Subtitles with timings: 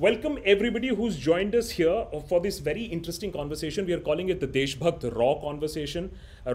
[0.00, 3.84] Welcome everybody who's joined us here for this very interesting conversation.
[3.84, 6.08] We are calling it the Deshbhakt raw conversation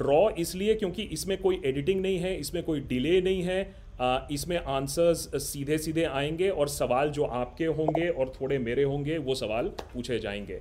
[0.03, 3.59] raw इसलिए क्योंकि इसमें कोई editing नहीं है इसमें कोई डिले नहीं है।
[4.01, 9.17] आ, इसमें आंसर्स सीधे सीधे आएँगे और सवाल जो आपके होंगे और थोड़े मेरे होंगे
[9.27, 10.59] वो सवाल पूछे जाएँगे।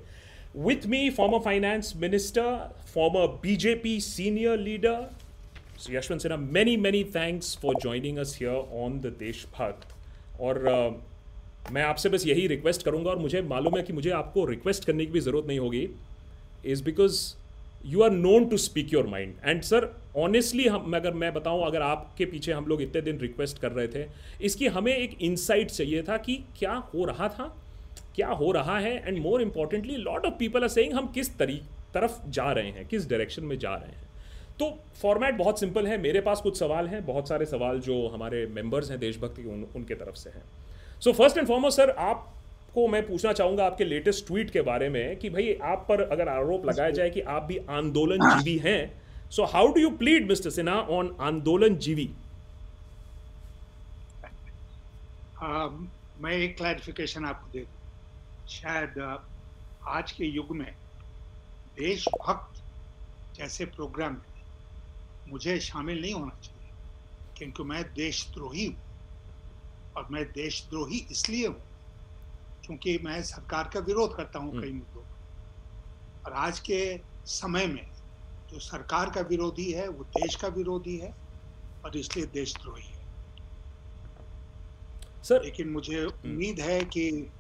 [0.57, 2.53] With me former finance minister
[2.95, 5.09] former BJP senior leader
[5.91, 11.14] Yashwant Sinha many many thanks for joining us here on the Deshbhakt और uh,
[11.73, 15.07] मैं आपसे बस यही रिक्वेस्ट करूँगा और मुझे मालूम है कि मुझे आपको रिक्वेस्ट करने
[15.07, 15.89] की भी ज़रूरत नहीं होगी
[16.67, 17.35] is because
[17.87, 21.83] you are known to speak your mind and sir honestly हम अगर मैं बताऊँ अगर
[21.83, 24.07] आपके पीछे हम लोग इतने दिन रिक्वेस्ट कर रहे थे
[24.43, 27.55] इसकी हमें एक इंसाइट चाहिए था कि क्या हो रहा था
[28.15, 31.61] क्या हो रहा है and more importantly lot of people are saying हम किस तरी
[31.95, 34.09] तरफ़ जा रहे हैं किस डायरेक्शन में जा रहे हैं।
[34.59, 34.71] तो
[35.03, 38.91] फॉर्मेट बहुत सिंपल है मेरे पास कुछ सवाल हैं बहुत सारे सवाल जो हमारे मेंबर्स
[38.91, 40.43] हैं देशभक्ति उन, उनके तरफ़ से हैं।
[41.05, 45.17] So first and foremost sir आपको मैं पूछना चाहूँगा आपके लेटेस्ट ट्वीट के बारे में
[45.19, 48.81] कि भाई आप पर अगर आरोप लगाया जाए कि आप भी आंदोलन जीवी हैं
[49.31, 52.07] so how do you plead mister Sinha on आंदोलन जीवी
[56.23, 57.65] मैं एक क्लैरिफिकेशन आपको दे
[58.47, 58.99] शायद
[59.89, 60.71] आज के युग में
[61.79, 62.63] देशभक्त
[63.35, 64.33] जैसे प्रोग्राम में
[65.27, 66.73] मुझे शामिल नहीं होना चाहिए
[67.37, 68.94] क्योंकि मैं देशद्रोही हूँ।
[69.97, 71.63] और मैं देशद्रोही इसलिए हूँ
[72.65, 75.19] क्योंकि मैं सरकार का विरोध करता हूँ कई मुद्दों पर।
[76.25, 77.87] और आज के समय में
[78.49, 81.15] जो सरकार का विरोधी है वो देश का विरोधी है
[81.85, 83.03] और इसलिए देशद्रोही है।
[85.25, 87.33] सर लेकिन मुझे उम्मीद है कि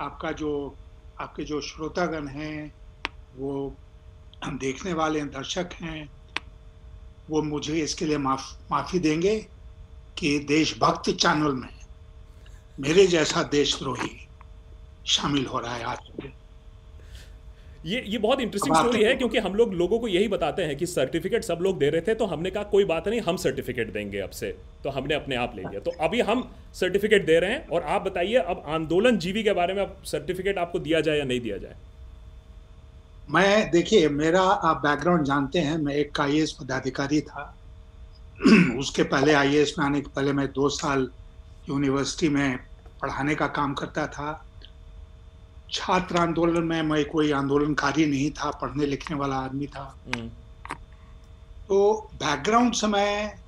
[0.00, 0.78] आपका जो
[1.20, 2.72] आपके जो श्रोतागण हैं
[3.34, 3.80] वो
[4.44, 6.08] हम देखने वाले हैं दर्शक हैं
[7.28, 9.38] वो मुझे इसके लिए माफ़ माफ़ी देंगे
[10.16, 11.81] कि देशभक्त चैनल में
[12.82, 14.28] मेरे जैसा देशद्रोही
[15.06, 15.98] शामिल हो रहा है आज
[17.86, 20.86] ये ये बहुत इंटरेस्टिंग स्टोरी है क्योंकि हम लोग लोगों को यही बताते हैं कि
[20.86, 24.18] सर्टिफिकेट सब लोग दे रहे थे तो हमने कहा कोई बात नहीं हम सर्टिफिकेट देंगे
[24.18, 27.68] अब से। तो हमने अपने आप ले लिया। तो अभी हम सर्टिफिकेट दे रहे हैं
[27.68, 31.24] और आप बताइए अब आंदोलन जीवी के बारे में अब सर्टिफिकेट आपको दिया जाए या
[31.24, 31.76] नहीं दिया जाए?
[33.30, 37.58] मैं देखिए मेरा आप बैकग्राउंड जानते हैं मैं एक आई पदाधिकारी था।
[38.78, 41.10] उसके पहले आई में आने के पहले मैं दो साल
[41.68, 42.71] यूनिवर्सिटी में
[43.02, 44.46] पढ़ाने का काम करता था।
[45.72, 50.28] छात्र आंदोलन में मैं कोई आंदोलनकारी नहीं था पढ़ने लिखने वाला आदमी था। हम्म।
[51.68, 53.38] तो बैकग्राउंड से मैं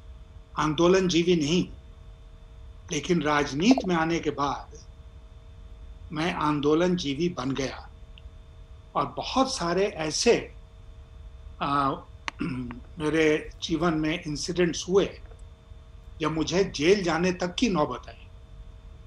[0.59, 1.69] आंदोलन जीवी नहीं।
[2.92, 4.78] लेकिन राजनीति में आने के बाद
[6.12, 7.91] मैं आंदोलन जीवी बन गया।
[8.94, 10.54] और बहुत सारे ऐसे
[11.62, 11.94] आ,
[12.98, 15.21] मेरे जीवन में इंसिडेंट्स हुए
[16.21, 18.24] जब मुझे जेल जाने तक की नौबत आई।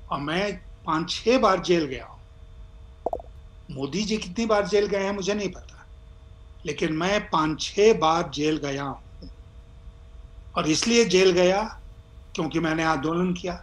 [0.09, 2.19] और मैं पाँच छह बार जेल गया हूँ।
[3.71, 5.89] मोदी जी कितनी बार जेल गए हैं मुझे नहीं पता।
[6.65, 9.29] लेकिन मैं पाँच छह बार जेल गया हूँ।
[10.55, 11.81] और इसलिए जेल गया
[12.35, 13.53] क्योंकि मैंने आंदोलन किया।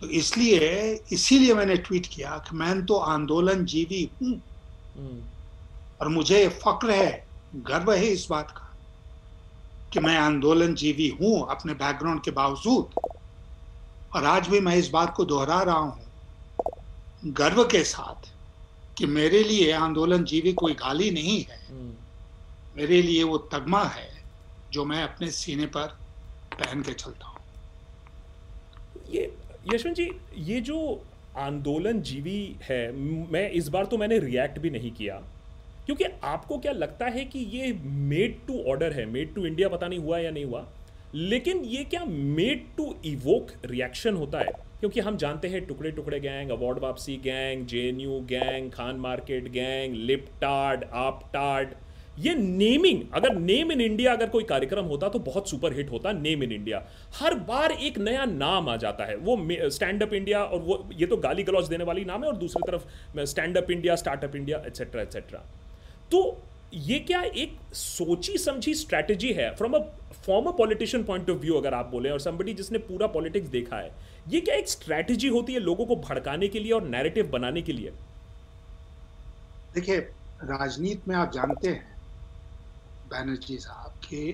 [0.00, 4.42] तो इसलिए इसीलिए मैंने ट्वीट किया कि मैं तो आंदोलन जीवी हूँ।
[4.96, 5.28] हम्म।
[6.00, 8.76] और मुझे फक्र है गर्व है इस बात का
[9.92, 13.07] कि मैं आंदोलन जीवी हूँ अपने बैकग्राउंड के बावजूद।
[14.16, 18.28] और आज भी मैं इस बात को दोहरा रहा हूँ गर्व के साथ
[18.98, 21.92] कि मेरे लिए आंदोलन जीवी कोई गाली नहीं है। हम्म।
[22.76, 24.08] मेरे लिए वो तगमा है
[24.72, 25.86] जो मैं अपने सीने पर
[26.54, 27.36] पहन के चलता हूँ।
[29.10, 29.32] ये
[29.74, 30.78] यशवंत जी ये जो
[31.38, 32.80] आंदोलन जीवी है
[33.32, 35.20] मैं इस बार तो मैंने रिएक्ट भी नहीं किया।
[35.86, 39.06] क्योंकि आपको क्या लगता है कि ये मेड टू ऑर्डर है?
[39.06, 40.66] मेड टू इंडिया पता नहीं हुआ या नहीं हुआ?
[41.14, 44.52] लेकिन ये क्या मेड टू इवोक रिएक्शन होता है?
[44.80, 49.94] क्योंकि हम जानते हैं टुकड़े टुकड़े गैंग अवार्ड वापसी gang JNU gang Khan market gang
[49.94, 51.74] libtard आपटार्ड
[52.18, 56.12] ये नेमिंग अगर नेम इन इंडिया अगर कोई कार्यक्रम होता तो बहुत सुपर हिट होता
[56.12, 59.36] नेम इन इंडिया हर बार एक नया नाम आ जाता है। वो
[59.70, 62.70] स्टैंड अप इंडिया और वो, ये तो गाली गलौज देने वाली नाम है और दूसरी
[62.72, 65.38] तरफ़ stand up India startup India etcetera etcetera
[66.10, 66.20] तो
[66.74, 69.54] ये क्या एक सोची समझी स्ट्रैटेजी है?
[69.54, 69.78] From a
[70.26, 73.94] former politician point of view अगर आप बोले, और समबडी जिसने पूरा पॉलिटिक्स देखा है,
[74.28, 77.72] ये क्या एक स्ट्रैटेजी होती है लोगों को भड़काने के लिए और नैरेटिव बनाने के
[77.72, 77.90] लिए?
[79.74, 79.98] देखिए,
[80.44, 81.96] राजनीति में आप जानते हैं,
[83.10, 84.30] बैनर्जी साहब, के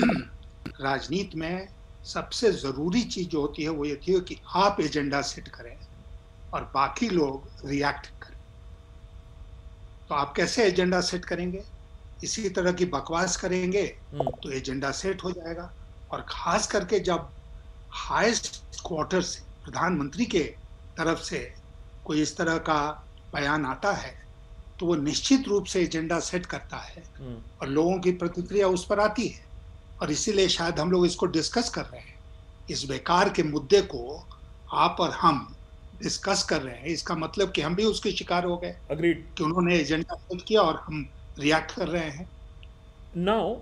[0.80, 1.68] राजनीति में
[2.04, 5.76] सबसे ज़रूरी चीज़ जो होती है वो ये थी कि आप एजेंडा सेट करें
[6.52, 8.29] और बाकी लोग रिएक्ट करें।
[10.10, 11.62] तो आप कैसे एजेंडा सेट करेंगे?
[12.24, 15.70] इसी तरह की बकवास करेंगे हम्म। तो एजेंडा सेट हो जाएगा।
[16.10, 17.28] और खास करके जब
[17.90, 20.42] हाईएस्ट क्वार्टर से प्रधानमंत्री के
[20.96, 21.38] तरफ़ से
[22.04, 22.80] कोई इस तरह का
[23.34, 24.12] बयान आता है
[24.80, 28.86] तो वो निश्चित रूप से एजेंडा सेट करता है हम्म, और लोगों की प्रतिक्रिया उस
[28.86, 29.44] पर आती है।
[30.02, 32.18] और इसीलिए शायद हम लोग इसको डिस्कस कर रहे हैं।
[32.70, 34.02] इस बेकार के मुद्दे को
[34.72, 35.54] आप और हम
[36.02, 39.44] डिस्कस कर रहे हैं। इसका मतलब कि हम भी उसके शिकार हो गए। अग्रीड कि
[39.44, 41.08] उन्होंने एजेंडा सेट किया और हम
[41.38, 42.28] रिएक्ट कर रहे हैं।
[43.16, 43.56] नाउ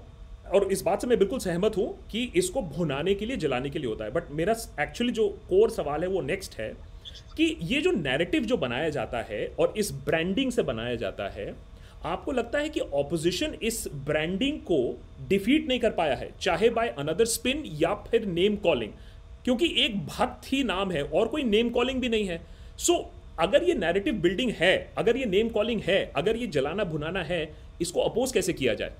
[0.54, 3.78] और इस बात से मैं बिल्कुल सहमत हूँ कि इसको भुनाने के लिए जलाने के
[3.78, 6.72] लिए होता है। बट मेरा एक्चुअली जो कोर सवाल है वो नेक्स्ट है
[7.36, 11.54] कि ये जो नैरेटिव जो बनाया जाता है और इस ब्रांडिंग से बनाया जाता है
[12.04, 14.78] आपको लगता है कि ऑपोजिशन इस ब्रांडिंग को
[15.28, 16.30] डिफीट नहीं कर पाया है?
[16.40, 18.92] चाहे बाय अनदर स्पिन या फिर नेम कॉलिंग
[19.48, 22.40] क्योंकि एक भक्त ही नाम है और कोई नेम कॉलिंग भी नहीं है।
[22.78, 22.98] सो so,
[23.40, 27.40] अगर ये नैरेटिव बिल्डिंग है अगर ये नेम कॉलिंग है अगर ये जलाना भुनाना है
[27.80, 28.92] इसको अपोज कैसे किया जाए?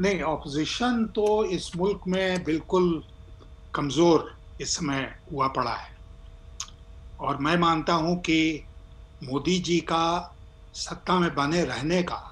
[0.00, 3.02] नहीं ऑपोजिशन तो इस मुल्क में बिल्कुल
[3.74, 5.96] कमज़ोर इस समय हुआ पड़ा है।
[7.20, 8.64] और मैं मानता हूँ कि
[9.24, 10.04] मोदी जी का
[10.74, 12.22] सत्ता में बने रहने का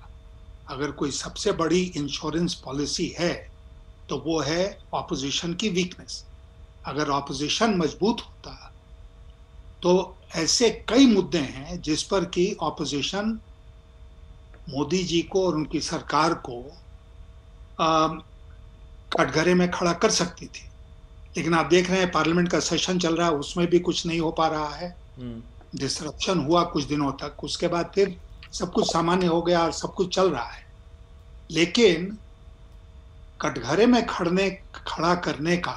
[0.69, 3.54] अगर कोई सबसे बड़ी इंश्योरेंस पॉलिसी है
[4.09, 6.25] तो वो है ऑपोजिशन की वीकनेस
[6.85, 8.71] अगर ऑपोजिशन मज़बूत होता
[9.83, 13.39] तो ऐसे कई मुद्दे हैं जिस पर कि ऑपोजिशन
[14.69, 16.63] मोदी जी को और उनकी सरकार को
[19.13, 20.71] कटघरे में खड़ा कर सकती थी।
[21.37, 24.21] लेकिन आप देख रहे हैं पार्लियामेंट का सेशन चल रहा है उसमें भी कुछ नहीं
[24.21, 24.97] हो पा रहा है।
[25.75, 28.21] डिस्ट्रप्शन हुआ कुछ दिनों तक उसके बाद फिर
[28.53, 30.63] सब कुछ सामान्य हो गया और सब कुछ चल रहा है।
[31.51, 32.19] लेकिन
[33.45, 34.51] कटघरे में खड़ने
[34.87, 35.73] खड़ा करने का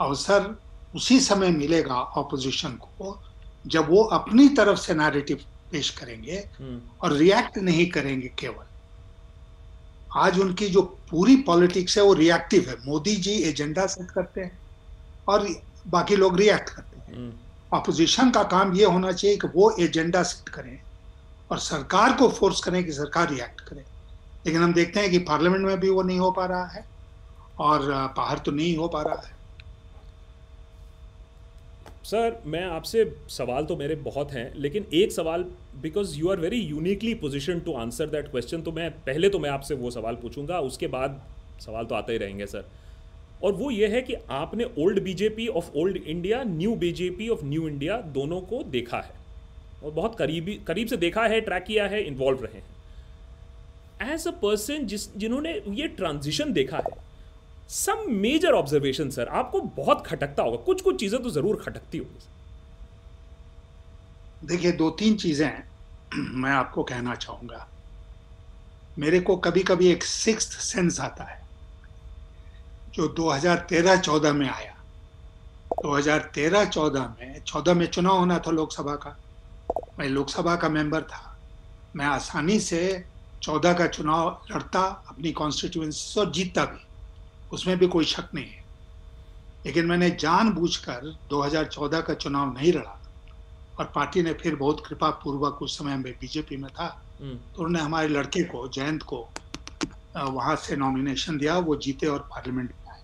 [0.00, 0.54] अवसर
[0.94, 3.20] उसी समय मिलेगा ऑपोजिशन को।
[3.66, 5.40] जब वो अपनी तरफ़ से नैरेटिव
[5.72, 6.38] पेश करेंगे
[7.00, 8.64] और रिएक्ट नहीं करेंगे केवल
[10.18, 14.58] आज उनकी जो पूरी पॉलिटिक्स है वो रिएक्टिव है। मोदी जी एजेंडा सेट करते हैं
[15.28, 15.48] और
[15.88, 17.16] बाकी लोग रिएक्ट करते हैं।
[17.72, 20.78] अपोजिशन का काम ये होना चाहिए कि वो एजेंडा सेट करें
[21.50, 23.84] और सरकार को फोर्स करें कि सरकार रिएक्ट करे।
[24.46, 26.91] लेकिन हम देखते हैं कि पार्लियामेंट में भी वो नहीं हो पा रहा है।
[27.58, 29.40] और बाहर तो नहीं हो पा रहा है।
[32.04, 35.44] सर, मैं आपसे सवाल तो मेरे बहुत हैं, लेकिन एक सवाल
[35.82, 39.50] because you are very uniquely position to answer that question तो मैं, पहले तो मैं
[39.50, 41.20] आपसे वो सवाल पूछूँगा, उसके बाद
[41.60, 42.64] सवाल तो आते ही रहेंगे, सर।
[43.44, 47.68] और वो ये है कि आपने old BJP of old India new BJP of new
[47.68, 49.14] India दोनों को देखा है।
[49.84, 54.30] और बहुत करीबी, करीब से देखा है ट्रैक किया है इन्वॉल्व रहे हैं। एज अ
[54.42, 57.11] पर्सन जिस, जिन्होंने ये ट्रांजिशन देखा है
[57.72, 62.30] सम मेजर ऑब्जर्वेशन सर आपको बहुत खटकता होगा। कुछ कुछ चीज़ें तो ज़रूर खटकती होगी
[64.46, 65.62] देखिए, दो तीन चीज़ें
[66.14, 67.66] मैं आपको कहना चाहूँगा।
[68.98, 71.40] मेरे को कभी कभी एक सिक्स सेंस आता है,
[72.94, 74.76] जो 2013-14 में आया।
[75.82, 79.16] 2013-14 में 14 में चुनाव होना था लोकसभा का।
[79.98, 81.38] मैं लोकसभा का मेंबर था।
[81.96, 82.82] मैं आसानी से
[83.42, 86.91] 14 का चुनाव लड़ता, अपनी कॉन्स्टिट्यूंसी और जीतता भी।
[87.52, 88.62] उसमें भी कोई शक नहीं है।
[89.66, 92.98] लेकिन मैंने जानबूझकर 2014 का चुनाव नहीं लड़ा
[93.78, 97.64] और पार्टी ने फिर बहुत कृपा पूर्वक उस समय में बीजेपी में था हम्म। तो
[97.64, 99.28] उन्होंने हमारे लड़के को जयंत को
[100.16, 103.02] वहाँ से नॉमिनेशन दिया वो जीते और पार्लियामेंट में आए।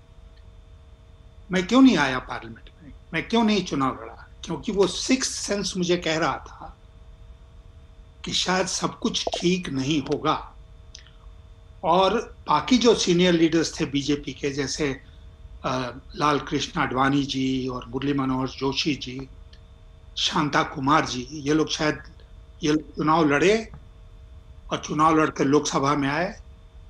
[1.52, 2.92] मैं क्यों नहीं आया पार्लियामेंट में?
[3.12, 4.28] मैं क्यों नहीं चुनाव लड़ा?
[4.44, 6.76] क्योंकि वो सिक्स सेंस मुझे कह रहा था
[8.24, 10.54] कि शायद सब कुछ ठीक नहीं होगा।
[11.84, 15.00] और बाकी जो सीनियर लीडर्स थे बीजेपी के जैसे
[16.16, 19.28] लाल कृष्ण आडवाणी जी और मुरली मनोहर जोशी जी
[20.18, 21.98] शांता कुमार जी ये लोग शायद
[22.62, 23.72] ये चुनाव लड़े
[24.72, 26.40] और चुनाव लड़कर लोकसभा में आए।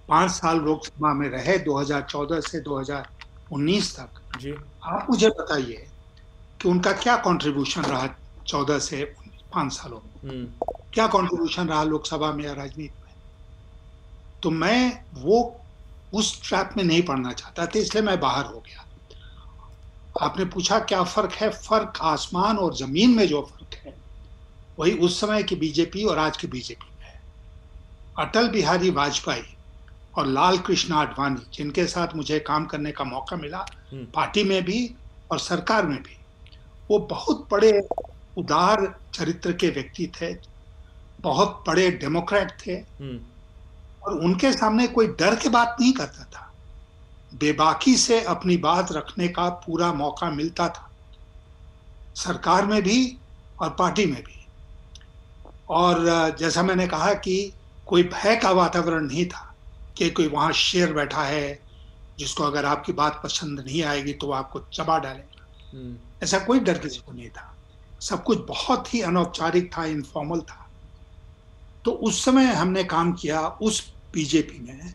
[0.09, 4.55] पाँच साल लोकसभा में रहे 2014 से 2019 तक। जी।
[4.85, 5.89] आप मुझे बताइए
[6.63, 8.09] कि उनका क्या कंट्रीब्यूशन रहा
[8.47, 9.05] चौदह से
[9.55, 10.31] पाँच सालों में?
[10.31, 12.98] हम्म। क्या कंट्रीब्यूशन रहा लोकसभा में या राजनीति?
[14.43, 15.39] तो मैं वो
[16.15, 18.85] उस ट्रैप में नहीं पढ़ना चाहता था इसलिए मैं बाहर हो गया
[20.21, 23.95] आपने पूछा क्या फ़र्क है फ़र्क आसमान और ज़मीन में जो फ़र्क है
[24.79, 27.21] वही उस समय की बीजेपी और आज की बीजेपी में है
[28.19, 29.57] अटल बिहारी वाजपेयी
[30.15, 34.63] और लाल कृष्ण आडवाणी जिनके साथ मुझे काम करने का मौका मिला हम्म। पार्टी में
[34.65, 34.81] भी
[35.31, 36.17] और सरकार में भी
[36.91, 37.73] वो बहुत बड़े
[38.39, 40.35] उदार चरित्र के व्यक्ति थे
[41.21, 43.19] बहुत बड़े डेमोक्रेट थे हम्म।
[44.03, 46.53] और उनके सामने कोई डर के बात नहीं करता था।
[47.35, 50.91] बेबाकी से अपनी बात रखने का पूरा मौका मिलता था।
[52.15, 53.19] सरकार में भी
[53.61, 54.47] और पार्टी में भी।
[55.69, 56.07] और
[56.39, 57.53] जैसा मैंने कहा कि
[57.87, 59.55] कोई भय का वातावरण नहीं था
[59.97, 61.61] कि कोई वहाँ शेर बैठा है
[62.19, 66.79] जिसको अगर आपकी बात पसंद नहीं आएगी तो आपको चबा डालेगा। हम्म। ऐसा कोई डर
[66.79, 67.57] किसी को नहीं था।
[68.01, 70.68] सब कुछ बहुत ही अनौपचारिक था इनफॉर्मल था।
[71.89, 74.95] तो उस समय हमने काम किया उस बीजेपी में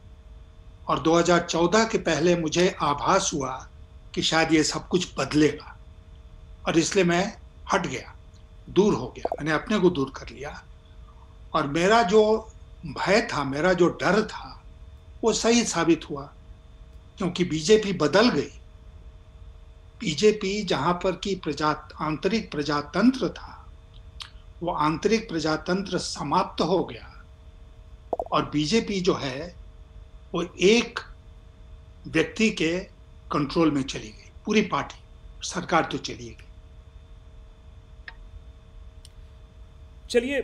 [0.87, 3.69] और 2014 के पहले मुझे आभास हुआ
[4.15, 5.77] कि शायद ये सब कुछ बदलेगा
[6.67, 7.37] और इसलिए मैं
[7.73, 8.13] हट गया,
[8.69, 10.63] दूर हो गया। मैंने अपने को दूर कर लिया
[11.53, 12.51] और मेरा जो
[12.85, 14.63] भय था, मेरा जो डर था,
[15.23, 16.29] वो सही साबित हुआ
[17.17, 18.51] क्योंकि बीजेपी बदल गई।
[19.99, 21.69] बीजेपी जहाँ पर की प्रजा
[22.01, 23.52] आंतरिक प्रजातंत्र था
[24.63, 27.09] वो आंतरिक प्रजातंत्र समाप्त हो गया
[28.31, 29.53] और बीजेपी जो है,
[30.33, 30.99] वो एक
[32.07, 32.77] व्यक्ति के
[33.31, 34.95] कंट्रोल में चली गई, पूरी पार्टी,
[35.47, 36.47] सरकार तो चली गई।
[40.09, 40.39] चलिए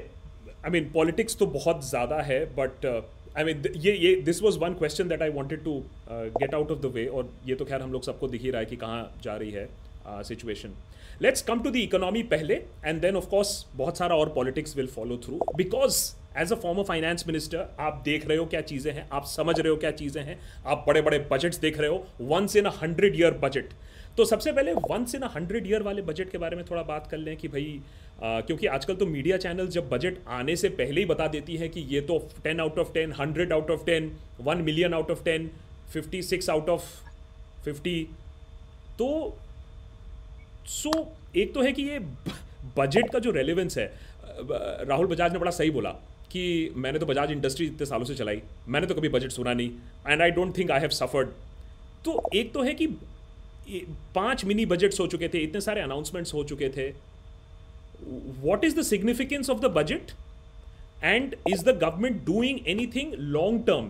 [0.65, 2.85] आई मीन पॉलिटिक्स तो बहुत ज़्यादा है बट
[3.37, 6.79] आई मीन ये ये this was one question that I wanted to get out of
[6.79, 9.01] the way और ये तो खैर हम लोग सबको दिख ही रहा है कि कहाँ
[9.23, 10.73] जा रही है situation
[11.21, 15.17] let's come to the economy पहले एंड देन ऑफकोर्स बहुत सारा और politics will follow
[15.25, 15.97] through because
[16.39, 19.69] as a former finance minister आप देख रहे हो क्या चीज़ें हैं आप समझ रहे
[19.69, 23.15] हो क्या चीज़ें हैं आप बड़े बड़े बजट्स देख रहे हो once in a hundred
[23.15, 23.73] year budget
[24.17, 27.07] तो सबसे पहले once in a hundred year वाले बजट के बारे में थोड़ा बात
[27.11, 27.79] कर लें कि भाई
[28.23, 31.69] आ, क्योंकि आजकल तो मीडिया चैनल जब बजट आने से पहले ही बता देती है
[31.69, 34.11] कि ये तो ten out of ten hundred out of ten
[34.41, 35.49] one million out of ten
[35.93, 36.89] fifty six out of
[37.65, 37.97] fifty
[38.99, 39.07] तो
[40.65, 41.05] सो so,
[41.37, 41.99] एक तो है कि ये
[42.77, 43.91] बजट का जो रेलिवेंस है
[44.89, 45.89] राहुल बजाज ने बड़ा सही बोला
[46.31, 49.69] कि मैंने तो बजाज इंडस्ट्री इतने सालों से चलाई मैंने तो कभी बजट सुना नहीं
[50.07, 51.29] and I don't think I have suffered
[52.05, 52.87] तो एक तो है कि
[54.15, 56.91] पाँच मिनी बजट्स हो चुके थे इतने सारे अनाउंसमेंट्स हो चुके थे.
[58.43, 60.13] What is the significance of the budget?
[61.03, 63.89] And is the government doing anything long term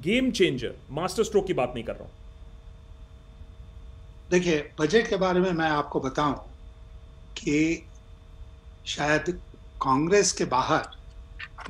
[0.00, 2.12] game changer master stroke की बात नहीं कर रहा हूँ।
[4.32, 6.34] देखिए बजट के बारे में मैं आपको बताऊँ
[7.36, 7.88] कि
[8.86, 9.40] शायद
[9.82, 10.88] कांग्रेस के बाहर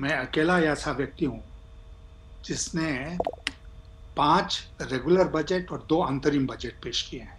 [0.00, 1.42] मैं अकेला ऐसा व्यक्ति हूँ
[2.44, 3.18] जिसने
[4.16, 7.38] पाँच रेगुलर बजट और दो अंतरिम बजट पेश किए हैं।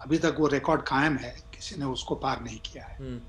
[0.00, 3.20] अभी तक वो रिकॉर्ड कायम है किसी ने उसको पार नहीं किया है। हम्म।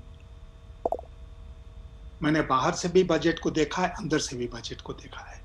[2.22, 5.40] मैंने बाहर से भी बजट को देखा है अंदर से भी बजट को देखा है।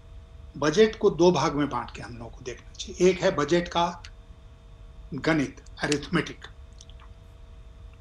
[0.58, 3.68] बजट को दो भाग में बांट के हम लोगों को देखना चाहिए। एक है बजट
[3.68, 4.04] का
[5.14, 6.46] गणित अरिथमेटिक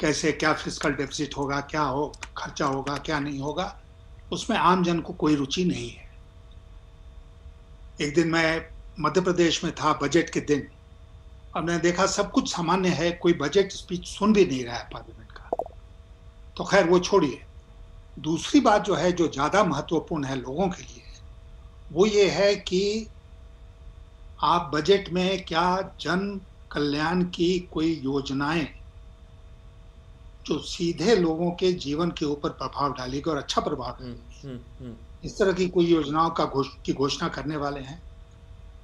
[0.00, 3.81] कैसे, क्या फ़िज़िकल डेफिसिट होगा, क्या हो, खर्चा होगा, क्या नहीं होगा,
[4.33, 6.11] उसमें आम जन को कोई रुचि नहीं है।
[8.00, 8.64] एक दिन मैं
[9.00, 10.69] मध्य प्रदेश में था बजट के दिन,
[11.54, 14.88] और मैंने देखा सब कुछ सामान्य है, कोई बजट स्पीच सुन भी नहीं रहा है
[14.92, 15.75] पार्लियामेंट का।
[16.57, 17.42] तो खैर, वो छोड़िए।
[18.19, 21.02] दूसरी बात जो है, जो ज़्यादा महत्वपूर्ण है लोगों के लिए,
[21.92, 23.09] वो ये है कि
[24.38, 26.40] आप बजट में क्या जन
[26.73, 28.69] कल्याण की कोई योजनाएँ
[30.47, 34.87] जो सीधे लोगों के जीवन के ऊपर प्रभाव डालेगी और अच्छा प्रभाव हम्म, डालेगी। हम्म,
[34.87, 38.02] हम्म। इस तरह की कोई योजनाओं का घोष की घोषणा करने वाले हैं।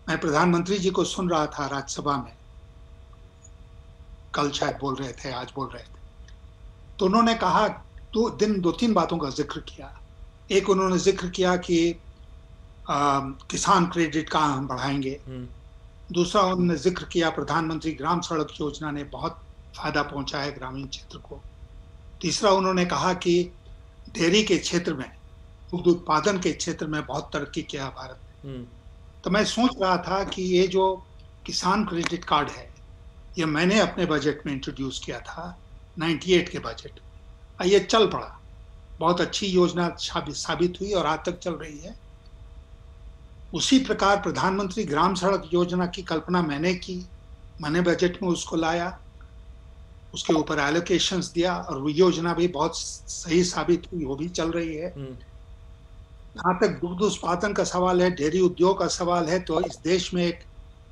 [0.08, 2.32] मैं प्रधानमंत्री जी को सुन रहा था राज्यसभा में।
[4.34, 5.98] कल शायद बोल रहे थे आज बोल रहे थे।
[6.98, 7.68] तो उन्होंने कहा
[8.14, 10.00] दो दिन दो तीन बातों का ज़िक्र किया।
[10.50, 12.00] एक उन्होंने ज़िक्र किया कि
[12.90, 15.20] आ, किसान क्रेडिट का हम बढ़ाएँगे।
[16.12, 19.42] दूसरा उन्होंने ज़िक्र किया प्रधानमंत्री ग्राम सड़क योजना ने बहुत
[19.76, 21.40] फ़ायदा पहुँचा है ग्रामीण क्षेत्र को।
[22.20, 23.52] तीसरा उन्होंने कहा कि
[24.14, 25.10] डेयरी के क्षेत्र में
[25.70, 28.66] दूध उत्पादन के क्षेत्र में बहुत तरक्की किया भारत ने। हम्म।
[29.24, 31.04] तो मैं सोच रहा था कि ये जो
[31.46, 32.68] किसान क्रेडिट कार्ड है
[33.38, 35.58] ये मैंने अपने बजट में इंट्रोड्यूस किया था
[35.98, 37.00] 98 के बजट।
[37.62, 38.34] ये चल पड़ा।
[38.98, 42.07] बहुत अच्छी योजना साबित हुई और आज तक चल रही है।
[43.54, 47.04] उसी प्रकार प्रधानमंत्री ग्राम सड़क योजना की कल्पना मैंने की
[47.62, 48.98] मैंने बजट में उसको लाया
[50.14, 54.50] उसके ऊपर एलोकेशंस दिया और वो योजना भी बहुत सही साबित हुई वो भी चल
[54.50, 55.14] रही है हम्म।
[56.34, 60.12] जहाँ तक दुग्ध उत्पादन का सवाल है डेयरी उद्योग का सवाल है तो इस देश
[60.14, 60.44] में एक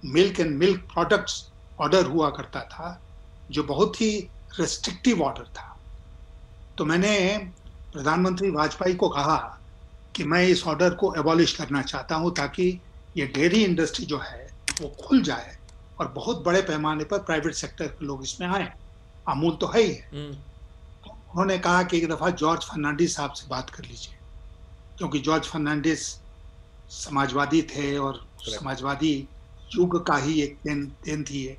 [0.06, 1.44] milk and milk products
[1.80, 3.00] order हुआ करता था
[3.50, 4.10] जो बहुत ही
[4.60, 5.76] रेस्ट्रिक्टिव ऑर्डर था
[6.78, 7.16] तो मैंने
[7.92, 9.36] प्रधानमंत्री वाजपेयी को कहा
[10.16, 12.68] कि मैं इस ऑर्डर को एबॉलिश करना चाहता हूँ ताकि
[13.16, 14.46] ये डेयरी इंडस्ट्री जो है
[14.80, 15.56] वो खुल जाए
[16.00, 18.72] और बहुत बड़े पैमाने पर प्राइवेट सेक्टर के लोग इसमें आए।
[19.28, 20.34] अमूल तो है ही है। हम्म।
[21.04, 24.18] तो उन्होंने कहा कि एक दफ़ा जॉर्ज फर्नांडिस साहब से बात कर लीजिए
[24.98, 26.06] क्योंकि जॉर्ज फर्नांडिस
[26.90, 29.14] समाजवादी थे और समाजवादी
[29.76, 31.56] युग का ही एक देन देन थी है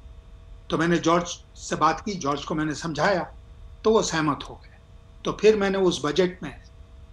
[0.70, 3.24] तो मैंने जॉर्ज से बात की जॉर्ज को मैंने समझाया
[3.84, 4.78] तो वो सहमत हो गए।
[5.26, 6.56] तो फिर मैंने उस बजट में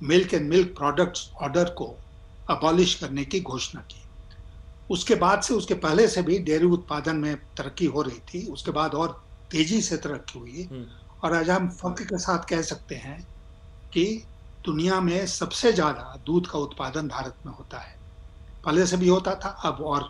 [0.05, 1.87] milk and milk products order को
[2.51, 4.03] अबॉलिश करने की घोषणा की।
[4.91, 8.71] उसके बाद से उसके पहले से भी डेयरी उत्पादन में तरक्की हो रही थी उसके
[8.71, 10.87] बाद और तेज़ी से तरक्की हुई। हम्म।
[11.23, 13.23] और आज हम फख्र के साथ कह सकते हैं
[13.93, 14.05] कि
[14.65, 17.97] दुनिया में सबसे ज़्यादा दूध का उत्पादन भारत में होता है।
[18.65, 20.09] पहले से भी होता था अब और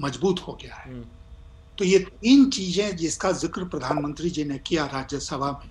[0.00, 0.92] मज़बूत हो गया है।
[1.78, 5.70] तो ये तीन चीज़ें जिसका ज़िक्र प्रधानमंत्री जी ने किया राज्यसभा में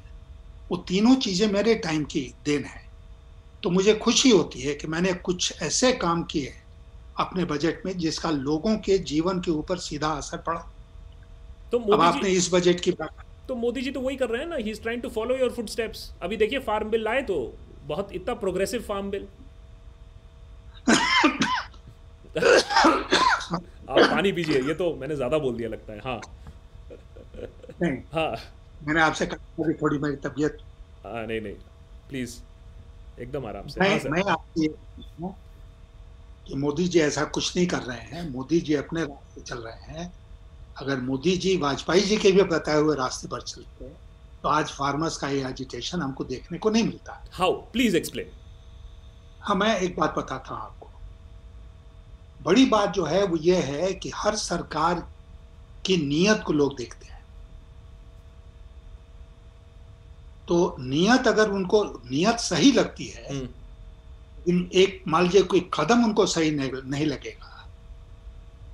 [0.71, 2.88] वो तीनों चीज़ें मेरे टाइम की देन है।
[3.63, 6.53] तो मुझे खुशी होती है कि मैंने कुछ ऐसे काम किए
[7.19, 10.59] अपने बजट में जिसका लोगों के जीवन के ऊपर सीधा असर पड़ा।
[11.71, 14.47] तो अब आपने इस बजट की बात तो मोदी जी तो वही कर रहे हैं
[14.49, 17.37] ना ही is trying to follow your footsteps अभी देखिए फार्म बिल लाए तो
[17.87, 19.27] बहुत इतना प्रोग्रेसिव फार्म बिल
[23.89, 26.21] आप पानी पीजिए ये तो मैंने ज़्यादा बोल दिया लगता है हाँ।
[27.81, 28.35] नहीं हाँ।
[28.87, 30.57] मैंने आपसे कहा थोड़ी मेरी तबीयत
[31.05, 31.53] हाँ नहीं नहीं।
[32.09, 32.37] प्लीज़
[33.19, 34.67] एकदम आराम से। मैं, हाँ, मैं आपकी
[36.47, 39.91] कि मोदी जी ऐसा कुछ नहीं कर रहे हैं। मोदी जी अपने रास्ते चल रहे
[39.93, 40.13] हैं।
[40.77, 43.85] अगर मोदी जी वाजपेयी जी के भी बताए हुए रास्ते पर चलते
[44.43, 47.53] तो आज फार्मर्स का ये एजिटेशन हमको देखने को नहीं मिलता। हाउ?
[47.53, 48.31] Please explain.
[49.41, 50.89] हाँ मैं एक बात बताता हूँ आपको।
[52.43, 54.99] बड़ी बात जो है वो ये है कि हर सरकार
[55.85, 57.18] की नीयत को लोग देखते हैं।
[60.49, 66.25] तो नियत अगर उनको नियत सही लगती है हम्म। एक मान लीजिए कोई कदम उनको
[66.25, 67.67] सही नहीं, नहीं लगेगा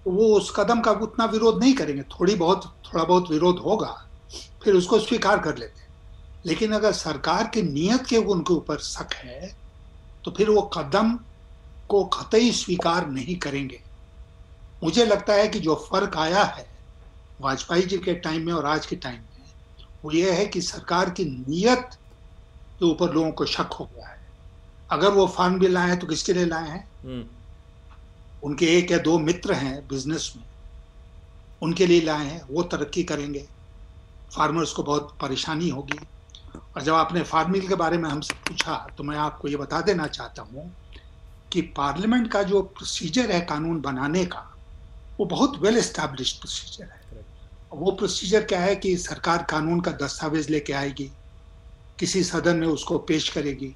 [0.05, 3.91] तो वो उस कदम का उतना विरोध नहीं करेंगे। थोड़ी बहुत थोड़ा बहुत विरोध होगा
[4.63, 5.93] फिर उसको स्वीकार कर लेते हैं।
[6.45, 9.55] लेकिन अगर सरकार की नियत के उनके ऊपर शक है
[10.25, 11.17] तो फिर वो कदम
[11.89, 13.81] को कतई स्वीकार नहीं करेंगे।
[14.83, 16.67] मुझे लगता है कि जो फ़र्क आया है
[17.41, 19.34] वाजपेयी जी के टाइम में और आज के टाइम में
[20.05, 21.89] वो ये है कि सरकार की नीयत
[22.79, 24.19] के ऊपर लोगों को शक हो गया है।
[24.91, 26.89] अगर वो फार्म बिल लाए हैं तो किसके लिए लाए हैं?
[27.03, 27.25] हम्म।
[28.43, 30.43] उनके एक या दो मित्र हैं बिज़नेस में।
[31.61, 33.47] उनके लिए लाए हैं वो तरक्की करेंगे।
[34.35, 35.99] फार्मर्स को बहुत परेशानी होगी।
[36.75, 39.81] और जब आपने फार्म बिल के बारे में हमसे पूछा तो मैं आपको ये बता
[39.81, 40.71] देना चाहता हूँ
[41.51, 44.51] कि पार्लियामेंट का जो प्रोसीजर है कानून बनाने का
[45.19, 47.04] वो बहुत वेल एस्टैब्लिश प्रोसीजर है।
[47.75, 51.11] वो प्रोसीजर क्या है कि सरकार कानून का दस्तावेज़ लेके आएगी
[51.99, 53.75] किसी सदन में उसको पेश करेगी।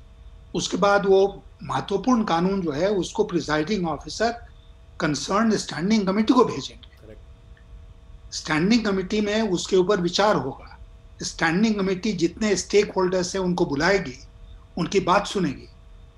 [0.56, 4.32] उसके बाद वो महत्वपूर्ण कानून जो है उसको presiding officer
[5.00, 7.16] concern standing committee को भेजेंगे।
[8.32, 10.78] स्टैंडिंग कमेटी में उसके ऊपर विचार होगा।
[11.24, 14.18] स्टैंडिंग कमेटी जितने स्टेक होल्डर्स हैं उनको बुलाएगी
[14.78, 15.68] उनकी बात सुनेगी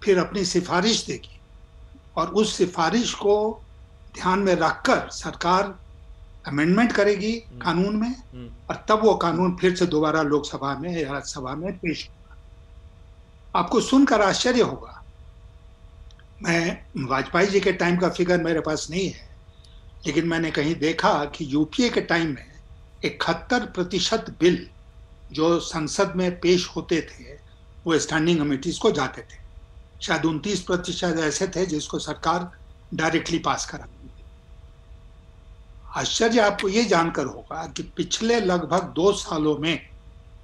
[0.03, 1.39] फिर अपनी सिफारिश देगी।
[2.17, 3.61] और उस सिफारिश को
[4.15, 5.79] ध्यान में रखकर सरकार
[6.45, 10.91] अमेंडमेंट करेगी हम्म। कानून में हम्म। और तब वो कानून फिर से दोबारा लोकसभा में
[10.91, 14.97] या राज्यसभा में पेश होगा आपको सुनकर आश्चर्य होगा
[16.43, 19.29] मैं वाजपेयी जी के टाइम का फिगर मेरे पास नहीं है
[20.05, 22.49] लेकिन मैंने कहीं देखा कि यूपीए के टाइम में
[23.05, 24.67] इकहत्तर प्रतिशत बिल
[25.31, 27.39] जो संसद में पेश होते थे
[27.85, 29.39] वो स्टैंडिंग कमेटीज को जाते थे
[30.01, 32.51] शायद उनतीस प्रतिशत ऐसे थे जिसको सरकार
[32.93, 33.87] डायरेक्टली पास करा
[35.95, 39.79] आश्चर्य आपको ये जानकर होगा कि पिछले लगभग दो सालों में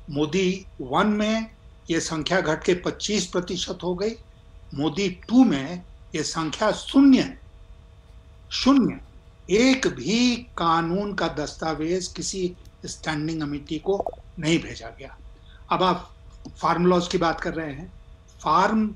[0.10, 1.51] मोदी वन में
[1.89, 4.12] ये संख्या घट के 25 प्रतिशत हो गई।
[4.75, 5.83] मोदी टू में
[6.15, 7.38] ये संख्या शून्य
[8.51, 8.99] शून्य।
[9.49, 12.55] एक भी कानून का दस्तावेज़ किसी
[12.86, 14.05] स्टैंडिंग कमेटी को
[14.39, 15.17] नहीं भेजा गया।
[15.71, 16.12] अब आप
[16.62, 17.93] फार्म लॉज की बात कर रहे हैं।
[18.43, 18.95] फार्म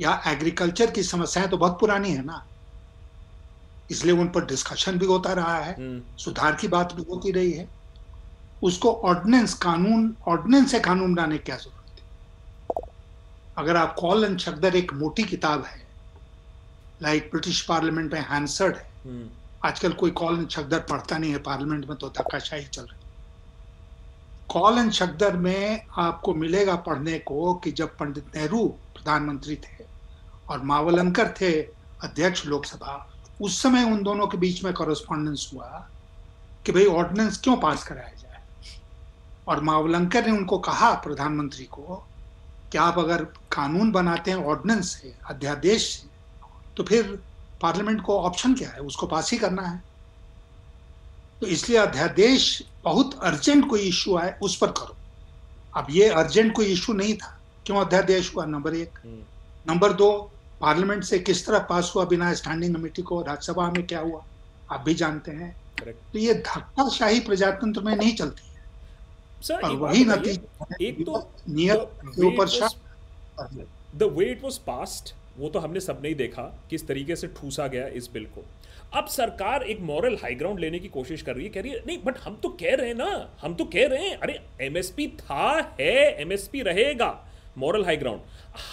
[0.00, 2.46] या एग्रीकल्चर की समस्याएँ तो बहुत पुरानी है ना।
[3.92, 7.52] इसलिए उन पर डिस्कशन भी होता रहा है हम्म। सुधार की बात भी होती रही
[7.52, 7.68] है
[8.62, 12.90] उसको ऑर्डिनेंस कानून ऑर्डिनेंस से कानून बनाने की क्या ज़रूरत है
[13.56, 15.80] अगर आप कॉल एंड छकदर एक मोटी किताब है
[17.02, 19.28] लाइक ब्रिटिश पार्लियामेंट में हैंसर्ड है हम्म।
[19.64, 23.00] आजकल कोई कॉल एंड छकदर पढ़ता नहीं है पार्लियामेंट में तो धक्काशाही चल रही
[24.50, 29.84] कॉल एंड छकदर में आपको मिलेगा पढ़ने को कि जब पंडित नेहरू प्रधानमंत्री थे
[30.50, 31.52] और मावलंकर थे
[32.02, 32.96] अध्यक्ष लोकसभा
[33.42, 35.88] उस समय उन दोनों के बीच में कॉरेस्पॉन्डेंस हुआ
[36.66, 38.42] कि भाई ऑर्डिनेंस क्यों पास कराया जाए?
[39.48, 42.08] और मावलंकर ने उनको कहा प्रधानमंत्री को
[42.72, 46.08] कि आप अगर कानून बनाते हैं ऑर्डिनेंस से अध्यादेश से
[46.76, 47.22] तो फिर
[47.62, 48.78] पार्लियामेंट को ऑप्शन क्या है?
[48.78, 49.82] उसको पास ही करना है।
[51.40, 54.96] तो इसलिए अध्यादेश बहुत अर्जेंट कोई इश्यू आए उस पर करो।
[55.76, 58.44] अब ये अर्जेंट कोई इश्यू नहीं था। क्यों अध्यादेश हुआ?
[58.44, 59.22] नंबर एक। हम्म।
[59.72, 60.30] नंबर दो
[60.62, 64.24] पार्लियामेंट से किस तरह पास हुआ बिना स्टैंडिंग कमेटी को राज्यसभा में क्या हुआ
[64.70, 68.60] आप भी जानते हैं। तो ये धक्काशाही प्रजातंत्र में नहीं चलती है।
[69.42, 71.18] सर और वही नतीजा एक तो
[71.50, 72.46] नियत के ऊपर
[73.96, 77.66] the way it was passed वो तो हमने सब नहीं देखा किस तरीके से ठूसा
[77.66, 78.44] गया इस बिल को।
[78.98, 81.82] अब सरकार एक मॉरल हाई ग्राउंड लेने की कोशिश कर रही है कह रही है
[81.86, 85.06] नहीं बट हम तो कह रहे हैं ना हम तो कह रहे हैं अरे एमएसपी
[85.20, 87.08] था है एमएसपी रहेगा।
[87.58, 88.20] मॉरल हाई ग्राउंड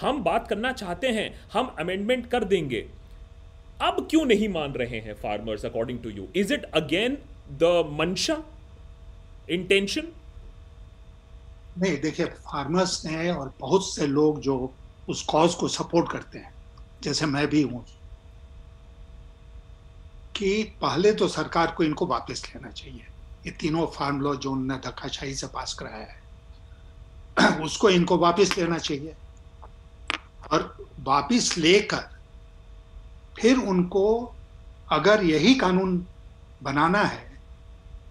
[0.02, 2.90] हम बात करना चाहते हैं, हम अमेंडमेंट कर देंगे।
[3.82, 7.18] अब क्यों नहीं मान रहे हैं farmers according to you is it again
[7.52, 8.44] the मंशा
[9.50, 10.08] इंटेंशन
[11.78, 14.74] नहीं, देखिए फार्मर्स ने और बहुत से लोग जो
[15.10, 16.54] उस कॉज को सपोर्ट करते हैं।
[17.04, 17.86] जैसे मैं भी हूँ।
[20.36, 23.06] कि पहले तो सरकार को इनको वापस लेना चाहिए।
[23.46, 26.19] ये तीनों फार्म लॉ जो उन्होंने धक्काशाही से पास कराया है।
[27.64, 29.16] उसको इनको वापस लेना चाहिए।
[30.52, 32.10] और वापस लेकर
[33.40, 34.06] फिर उनको
[34.92, 36.06] अगर यही कानून
[36.64, 37.28] बनाना है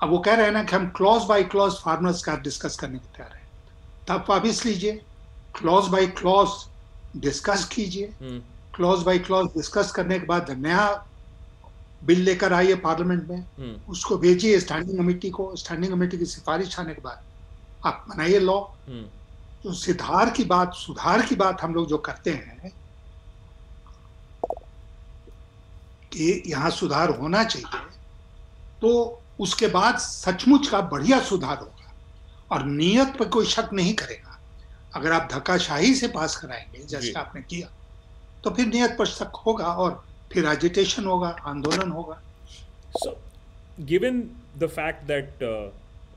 [0.03, 2.99] अब वो कह रहे हैं ना कि हम क्लॉज बाय क्लॉज फार्मर्स का डिस्कस करने
[2.99, 3.47] को तैयार है।
[4.09, 4.93] तब वापिस लीजिए
[5.59, 6.49] क्लॉज बाय क्लॉज
[7.17, 8.13] डिस्कस कीजिए।
[8.77, 10.87] क्लॉज बाय क्लॉज डिस्कस करने के बाद नया
[12.05, 16.79] बिल लेकर आइए पार्लियामेंट में हम्म। उसको भेजिए स्टैंडिंग कमेटी को। स्टैंडिंग कमेटी की सिफारिश
[16.81, 17.23] आने के बाद
[17.87, 18.61] आप बनाइए लॉ।
[19.63, 22.71] तो सुधार की बात सुधार की बात हम लोग जो करते हैं
[26.13, 27.81] कि यहाँ सुधार होना चाहिए
[28.81, 31.93] तो उसके बाद सचमुच का बढ़िया सुधार होगा
[32.51, 34.39] और नियत पर कोई शक नहीं करेगा।
[34.97, 37.69] अगर आप धक्काशाही से पास कराएँगे जैसे आपने किया
[38.45, 42.21] तो फिर नियत पर शक होगा और फिर एजिटेशन होगा आंदोलन होगा।
[42.97, 43.17] So
[43.81, 44.21] given
[44.59, 45.45] the fact that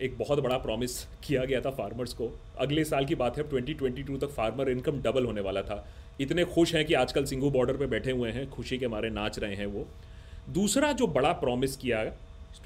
[0.01, 4.17] एक बहुत बड़ा प्रॉमिस किया गया था फार्मर्स को। अगले साल की बात है 2022
[4.21, 5.85] तक फार्मर इनकम डबल होने वाला था।
[6.21, 9.39] इतने खुश हैं कि आजकल सिंगू बॉर्डर पे बैठे हुए हैं, खुशी के मारे नाच
[9.39, 9.87] रहे हैं वो।
[10.49, 12.03] दूसरा जो बड़ा प्रॉमिस किया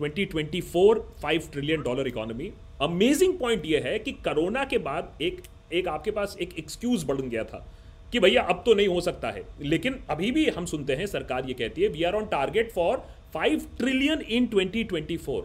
[0.02, 5.42] 2024 5 trillion dollar economy amazing point ये है कि कोरोना के बाद एक
[5.74, 7.66] एक आपके पास एक एक्सक्यूज बढ़ गया था
[8.12, 11.46] कि भैया अब तो नहीं हो सकता है। लेकिन अभी भी हम सुनते हैं, सरकार
[11.46, 12.98] ये कहती है we are on target for
[13.34, 15.44] five trillion in 2024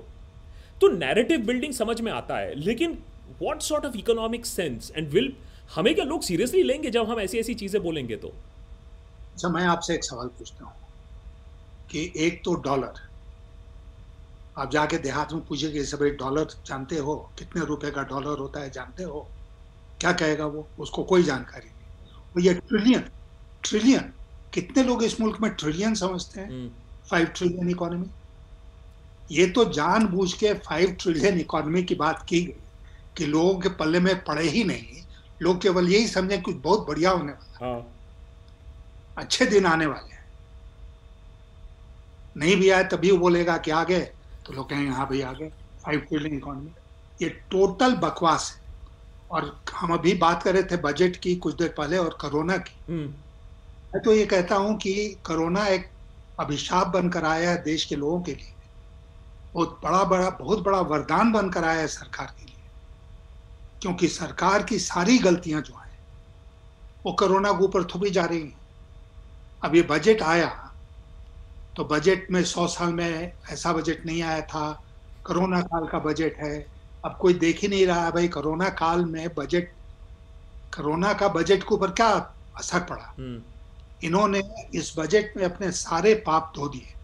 [0.80, 2.98] तो नैरेटिव बिल्डिंग समझ में आता है लेकिन
[3.42, 5.32] what sort of economic sense and will
[5.74, 8.28] हमें क्या लोग सीरियसली लेंगे जब हम ऐसी ऐसी चीज़ें बोलेंगे तो?
[9.34, 10.72] अच्छा मैं आपसे एक सवाल पूछता हूँ
[11.90, 13.08] कि एक तो डॉलर
[14.56, 17.16] आप जाके देहात में पूछिए सब डॉलर जानते हो?
[17.38, 19.20] कितने रुपए का डॉलर होता है जानते हो?
[20.00, 20.72] क्या कहेगा वो?
[20.78, 23.04] उसको कोई जानकारी नहीं। ये ट्रिलियन
[23.62, 24.12] ट्रिलियन
[24.52, 26.50] कितने लोग इस मुल्क में ट्रिलियन समझते हैं?
[27.10, 28.06] फाइव ट्रिलियन इकोनॉमी
[29.30, 32.54] ये तो जानबूझ के फाइव ट्रिलियन इकोनॉमी की बात की गई
[33.16, 35.02] कि लोगों के पल्ले में पड़े ही नहीं।
[35.42, 37.86] लोग केवल यही समझे कुछ बहुत बढ़िया होने वाला हाँ।
[39.18, 40.24] अच्छे दिन आने वाले हैं।
[42.36, 44.00] नहीं भी आए तभी वो बोलेगा कि आ गए
[44.46, 45.48] तो लोग कहेंगे हाँ भाई आ गए
[45.84, 46.70] फाइव ट्रिलियन इकोनॉमी
[47.22, 48.68] ये टोटल बकवास है।
[49.30, 52.92] और हम अभी बात कर रहे थे बजट की कुछ देर पहले और कोरोना की।
[52.92, 53.08] हम्म।
[53.94, 54.92] मैं तो ये कहता हूँ कि
[55.26, 55.90] कोरोना एक
[56.40, 58.54] अभिशाप बनकर आया है देश के लोगों के लिए।
[59.54, 62.54] बहुत बड़ा बड़ा बहुत बड़ा वरदान बनकर आया है सरकार के लिए।
[63.82, 65.98] क्योंकि सरकार की सारी गलतियाँ जो हैं
[67.06, 68.60] वो कोरोना के ऊपर थोपी जा रही हैं।
[69.64, 70.66] अब ये बजट आया
[71.76, 74.84] तो बजट में सौ साल में ऐसा बजट नहीं आया था।
[75.24, 76.66] कोरोना काल का बजट है।
[77.04, 79.68] अब कोई देख ही नहीं रहा है भाई कोरोना काल में बजट
[80.76, 82.08] कोरोना का बजट के ऊपर क्या
[82.56, 83.14] असर पड़ा?
[83.18, 83.42] हम्म।
[84.02, 84.42] इन्होंने
[84.74, 86.94] इस बजट में अपने सारे पाप धो दिए।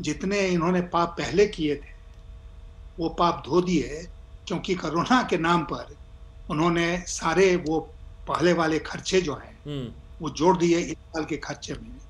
[0.00, 1.98] जितने इन्होंने पाप पहले किए थे
[2.98, 4.08] वो पाप धो दिए
[4.46, 5.96] क्योंकि कोरोना के नाम पर
[6.50, 7.80] उन्होंने सारे वो
[8.28, 12.00] पहले वाले खर्चे जो हैं हम्म। वो जोड़ दिए इस साल के खर्चे में।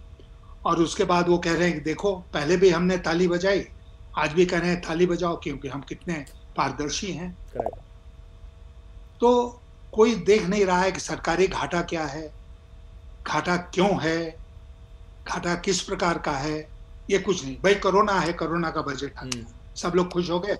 [0.67, 3.67] और उसके बाद वो कह रहे हैं कि देखो पहले भी हमने ताली बजाई
[4.19, 6.25] आज भी कह रहे हैं ताली बजाओ क्योंकि हम कितने
[6.57, 7.37] पारदर्शी हैं।
[9.21, 9.61] तो
[9.93, 12.33] कोई देख नहीं रहा है कि सरकारी घाटा क्या है
[13.27, 14.19] घाटा क्यों है
[15.29, 16.80] घाटा किस प्रकार का है।
[17.11, 19.45] ये कुछ नहीं। भाई कोरोना है कोरोना का बजट गया हम्म।
[19.77, 20.57] सब लोग खुश हो गए।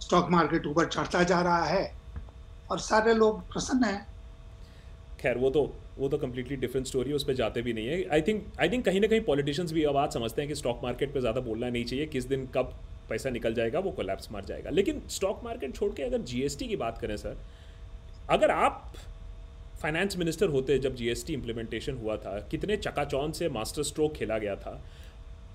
[0.00, 1.84] स्टॉक मार्केट ऊपर चढ़ता जा रहा है
[2.70, 4.06] और सारे लोग प्रसन्न हैं।
[5.20, 5.62] खैर वो तो
[5.98, 8.84] वो तो कम्प्लीटली डिफरेंट स्टोरी उस पर जाते भी नहीं है। आई थिंक आई थिंक
[8.84, 11.84] कहीं ना कहीं पॉलिटिशियंस भी आवाज़ समझते हैं कि स्टॉक मार्केट पे ज़्यादा बोलना नहीं
[11.84, 12.74] चाहिए। किस दिन कब
[13.08, 16.76] पैसा निकल जाएगा वो कोलैप्स मार जाएगा। लेकिन स्टॉक मार्केट छोड़ के अगर जीएसटी की
[16.76, 17.36] बात करें सर
[18.30, 18.92] अगर आप
[19.82, 24.56] फाइनेंस मिनिस्टर होते जब जीएसटी इंप्लीमेंटेशन हुआ था कितने चकाचौंध से मास्टर स्ट्रोक खेला गया
[24.56, 24.80] था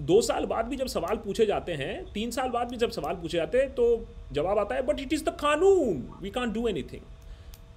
[0.02, 3.16] दो साल बाद भी जब सवाल पूछे जाते हैं, तीन साल बाद भी जब सवाल
[3.16, 6.68] पूछे जाते हैं तो जवाब आता है बट इट इज़ द कानून we can do
[6.84, 7.02] anything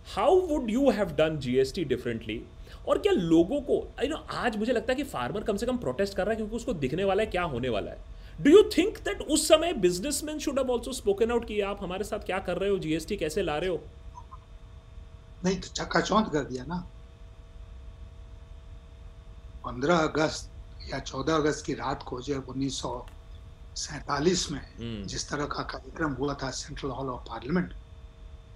[0.07, 2.41] how would you have done GST differently
[2.89, 5.77] और क्या लोगों को यू नो आज मुझे लगता है कि फार्मर कम से कम
[5.79, 8.63] प्रोटेस्ट कर रहा है क्योंकि उसको दिखने वाला है, क्या होने वाला है। डू यू
[8.77, 12.39] थिंक दैट उस समय businessman should have also spoken out कि आप हमारे साथ क्या
[12.39, 13.81] कर रहे हो जीएसटी कैसे ला रहे हो?
[15.45, 16.79] नहीं तो चक्का चौंध कर दिया ना।
[19.67, 20.51] पंद्रह अगस्त
[20.93, 22.83] या 14 अगस्त की रात को जब उन्नीस
[23.77, 27.75] सैतालीस में हम्म। जिस तरह का कार्यक्रम हुआ था सेंट्रल हॉल ऑफ़ पार्लियामेंट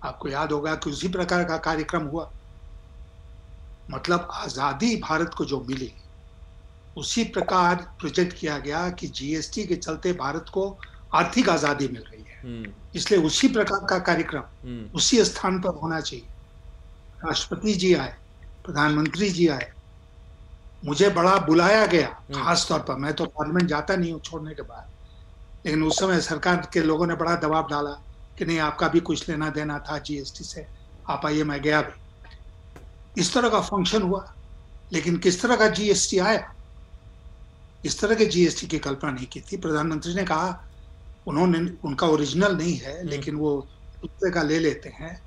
[0.05, 2.31] आपको याद होगा कि उसी प्रकार का कार्यक्रम हुआ।
[3.90, 5.92] मतलब आज़ादी भारत को जो मिली
[6.97, 10.79] उसी प्रकार प्रोजेक्ट किया गया कि जीएसटी के चलते भारत को
[11.14, 15.75] आर्थिक आज़ादी मिल रही है। हम्म, इसलिए उसी प्रकार का कार्यक्रम हम्म, उसी स्थान पर
[15.75, 16.27] होना चाहिए।
[17.25, 18.14] राष्ट्रपति जी आए
[18.64, 19.71] प्रधानमंत्री जी आए
[20.85, 24.55] मुझे बड़ा बुलाया गया हम्म। खास तौर पर। मैं तो पार्लियामेंट जाता नहीं हूँ छोड़ने
[24.55, 24.90] के बाद।
[25.66, 27.90] लेकिन उस समय सरकार के लोगों ने बड़ा दबाव डाला
[28.38, 30.66] कि नहीं आपका भी कुछ लेना देना था जीएसटी से।
[31.09, 32.01] आप आइए मैं गया भी।
[33.21, 34.35] इस तरह का फ़ंक्शन हुआ।
[34.92, 36.55] लेकिन किस तरह का जीएसटी आया?
[37.85, 40.68] इस तरह के जीएसटी की कल्पना नहीं की थी। प्रधानमंत्री ने कहा
[41.27, 43.68] उन्होंने उनका ओरिजिनल नहीं है लेकिन वो
[44.01, 45.23] दूसरे का ले लेते हैं।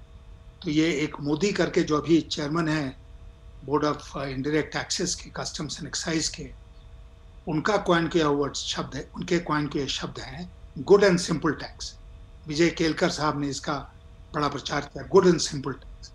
[0.64, 3.05] तो ये एक मोदी करके जो अभी चेयरमैन है
[3.66, 6.50] बोर्ड ऑफ़ इनडायरेक्ट टैक्सेस के कस्टम्स एंड एक्साइज के,
[7.48, 10.50] उनका क्वाइन किया वर्ड शब्द है, उनके क्वाइन के शब्द हैं
[10.80, 11.94] good and simple tax
[12.48, 13.74] Vijay Kelkar साहब ने इसका
[14.34, 16.12] बड़ा प्रचार किया गुड एंड सिंपल टैक्स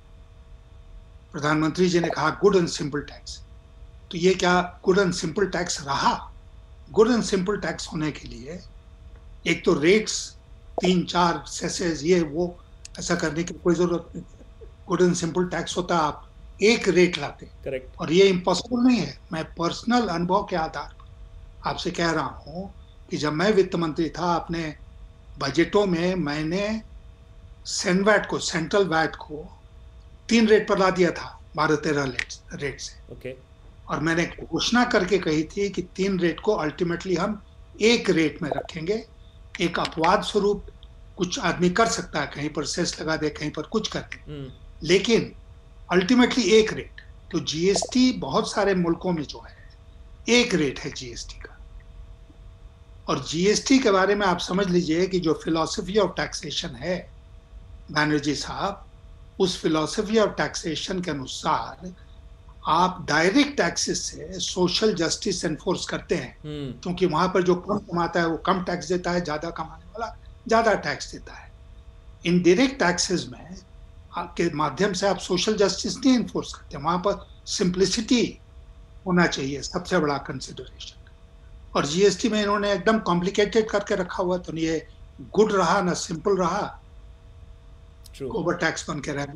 [1.33, 3.39] प्रधानमंत्री जी ने कहा गुड एंड सिंपल टैक्स
[4.11, 6.13] तो ये क्या गुड एंड सिंपल टैक्स रहा?
[6.93, 8.61] गुड एंड सिंपल टैक्स होने के लिए,
[9.47, 10.15] एक तो रेट्स
[10.81, 12.57] तीन, चार सेसेस ये वो,
[12.99, 14.25] ऐसा करने की कोई ज़रूरत नहीं
[14.89, 16.30] गुड एंड सिंपल टैक्स होता, आप
[16.61, 21.69] एक रेट लाते करेक्ट और ये इम्पॉसिबल नहीं है। मैं पर्सनल अनुभव के आधार पर
[21.69, 22.73] आपसे कह रहा हूँ
[23.11, 24.75] कि जब मैं वित्त मंत्री था अपने
[25.37, 26.81] बजटों में मैंने
[27.67, 29.45] सेनवैट को सेंट्रल वैट को
[30.29, 32.13] तीन रेट पर ला दिया था बारह तेरह
[32.55, 33.35] रेट से। ओके
[33.89, 37.41] और मैंने घोषणा करके कही थी कि तीन रेट को अल्टीमेटली हम
[37.83, 39.05] एक रेट में रखेंगे।
[39.61, 40.67] एक अपवाद स्वरूप
[41.17, 44.21] कुछ आदमी कर सकता है कहीं पर सेस लगा दे कहीं पर कुछ कर दे।
[44.33, 44.51] हम्म,
[44.83, 45.33] लेकिन
[45.91, 47.01] अल्टीमेटली एक रेट
[47.31, 51.57] तो जीएसटी बहुत सारे मुल्कों में जो है एक रेट है जीएसटी का।
[53.09, 56.99] और जीएसटी के बारे में आप समझ लीजिए कि जो फिलॉसफी ऑफ़ टैक्सेशन है
[57.89, 58.87] बैनर्जी साहब
[59.39, 61.93] उस फिलॉसफी ऑफ़ टैक्सेशन के अनुसार
[62.69, 67.79] आप डायरेक्ट टैक्सेस से सोशल जस्टिस एनफोर्स करते हैं। हम्म, क्योंकि वहाँ पर जो कम
[67.81, 70.15] कमाता है वो कम टैक्स देता है ज़्यादा कमाने वाला
[70.47, 71.49] ज़्यादा टैक्स देता है।
[72.25, 73.57] इनडायरेक्ट टैक्सेस में
[74.19, 78.39] के माध्यम से आप सोशल जस्टिस नहीं इन्फोर्स करते वहाँ पर सिंप्लिसिटी
[79.07, 80.99] होना चाहिए सबसे बड़ा कंसिडरेशन
[81.77, 84.87] और जीएसटी में इन्होंने एकदम कॉम्प्लिकेटेड करके रखा हुआ तो ये
[85.33, 86.81] गुड रहा ना सिंपल रहा
[88.23, 89.27] ओवर टैक्स बन के रह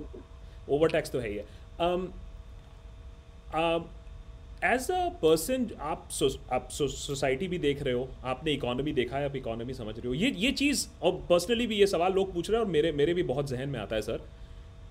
[0.68, 1.44] ओवर टैक्स तो है ही है।
[4.64, 9.24] एज अ पर्सन आप सो, आप सोसाइटी भी देख रहे हो आपने इकोनॉमी देखा है
[9.24, 12.50] आप इकोनॉमी समझ रहे हो। ये ये चीज़ और पर्सनली भी ये सवाल लोग पूछ
[12.50, 14.26] रहे हैं और मेरे मेरे भी बहुत जहन में आता है सर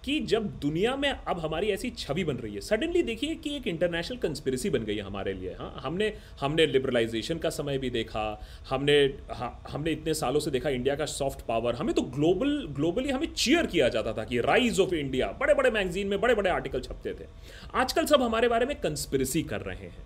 [0.06, 3.68] कि जब दुनिया में अब हमारी ऐसी छवि बन रही है सडनली देखिए कि एक
[3.68, 8.24] इंटरनेशनल कंस्पिरेसी बन गई है हमारे लिए हाँ हमने हमने लिबरलाइजेशन का समय भी देखा
[8.70, 8.94] हमने
[9.32, 13.34] हा, हमने इतने सालों से देखा इंडिया का सॉफ्ट पावर हमें तो ग्लोबल ग्लोबली हमें
[13.34, 16.82] चीयर किया जाता था कि राइज ऑफ़ इंडिया बड़े बड़े मैगजीन में बड़े बड़े आर्टिकल
[16.82, 17.28] छपते थे।
[17.76, 20.06] आजकल सब हमारे बारे में कंस्पिरेसी कर रहे हैं।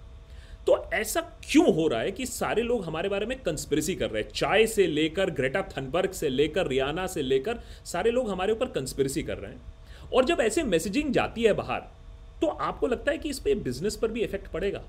[0.67, 4.23] तो ऐसा क्यों हो रहा है कि सारे लोग हमारे बारे में कंस्पिरेसी कर रहे
[4.23, 4.29] हैं?
[4.29, 9.23] चाय से लेकर ग्रेटा थनबर्ग से लेकर रियाना से लेकर सारे लोग हमारे ऊपर कंस्पिरेसी
[9.23, 9.76] कर रहे हैं।
[10.12, 11.80] और जब ऐसे मैसेजिंग जाती है बाहर
[12.41, 14.82] तो आपको लगता है कि इस पे बिज़नेस पर भी इफ़ेक्ट पड़ेगा?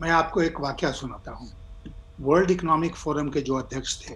[0.00, 1.50] मैं आपको एक वाक्य सुनाता हूँ।
[2.20, 4.14] वर्ल्ड इकोनॉमिक फोरम के जो अध्यक्ष थे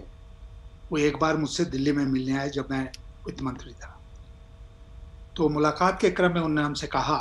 [0.91, 2.83] वो एक बार मुझसे दिल्ली में मिलने आए जब मैं
[3.25, 3.89] वित्त मंत्री था।
[5.35, 7.17] तो मुलाकात के क्रम में उन्होंने हमसे कहा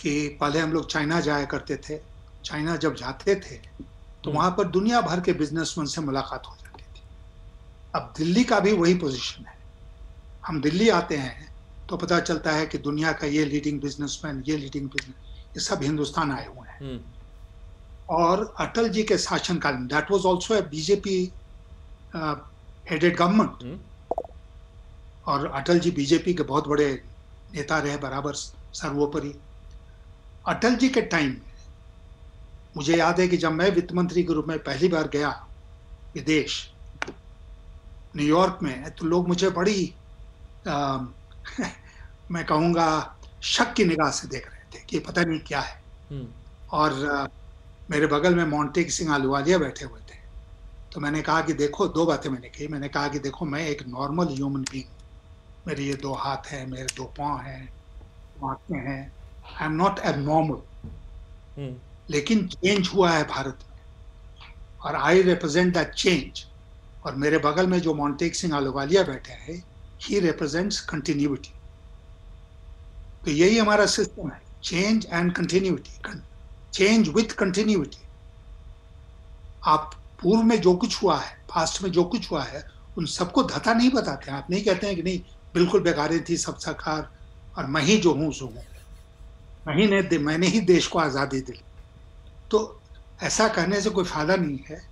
[0.00, 1.98] कि पहले हम लोग चाइना जाया करते थे।
[2.44, 3.56] चाइना जब जाते थे
[4.24, 7.02] तो वहाँ पर दुनिया भर के बिजनेसमैन से मुलाकात हो जाती थी।
[7.94, 9.58] अब दिल्ली का भी वही पोजीशन है।
[10.42, 11.48] हम दिल्ली आते हैं
[11.88, 15.16] तो पता चलता है कि दुनिया का ये लीडिंग बिजनेसमैन ये लीडिंग बिज़नेस
[15.56, 17.00] ये सब हिंदुस्तान आए हुए हैं। हम्म,
[18.08, 21.18] और अटल जी के शासनकाल में that was also a BJP
[22.90, 23.80] headed government
[25.26, 26.88] और अटल जी बीजेपी के बहुत बड़े
[27.54, 29.32] नेता रहे बराबर सर्वोपरि।
[30.44, 31.36] अटल जी के टाइम
[32.76, 35.30] मुझे याद है कि जब मैं वित्त मंत्री के रूप में पहली बार गया
[36.14, 36.60] विदेश
[38.16, 39.94] न्यूयॉर्क में तो लोग मुझे बड़ी
[40.68, 40.98] आ,
[42.30, 46.28] मैं कहूँगा शक की निगाह से देख रहे थे कि पता नहीं क्या है। हम्म,
[46.70, 47.26] और आ,
[47.90, 50.18] मेरे बगल में मोन्टेक सिंह आलूवालिया बैठे हुए थे।
[50.92, 53.86] तो मैंने कहा कि देखो दो बातें मैंने कही। मैंने कहा कि देखो मैं एक
[53.88, 54.84] नॉर्मल ह्यूमन बींग
[55.66, 57.74] मेरे ये दो हाथ हैं मेरे दो पाँव हैं
[58.44, 59.12] आँखें हैं।
[59.60, 60.62] I am not abnormal
[61.56, 61.76] हम्म,
[62.10, 63.80] लेकिन चेंज हुआ है भारत में।
[64.82, 66.46] और आई रिप्रेजेंट दैट चेंज
[67.04, 69.69] और मेरे बगल में जो मोन्टेक सिंह आलूवालिया बैठे हैं
[70.00, 71.52] ही रिप्रेजेंट्स कंटिन्यूटी
[73.24, 74.40] तो यही हमारा सिस्टम है.
[74.62, 76.12] Change and continuity
[76.74, 78.04] change with continuity
[79.64, 79.90] आप
[80.22, 82.64] पूर्व में जो कुछ हुआ है पास्ट में जो कुछ हुआ है,
[82.98, 85.20] उन सबको धता नहीं बताते आप नहीं कहते हैं कि नहीं,
[85.54, 87.08] बिल्कुल बेकारें थी, सब सरकार
[87.58, 88.64] और मैं ही जो हूँ, सो हूँ.
[89.66, 91.60] मैं ने मैंने ही देश को आज़ादी दी.
[92.50, 92.80] तो
[93.22, 94.89] ऐसा कहने से कोई फ़ायदा नहीं है.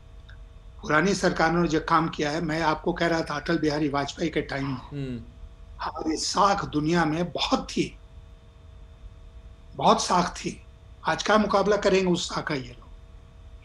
[0.83, 4.31] पुरानी सरकार ने जो काम किया है मैं आपको कह रहा था अटल बिहारी वाजपेयी
[4.31, 5.23] के टाइम में। हम्म।
[5.81, 7.99] हमारी साख दुनिया में बहुत थी।
[9.77, 10.63] बहुत साख थी।
[11.05, 12.89] आज का मुकाबला करेंगे उस साख का ये लोग?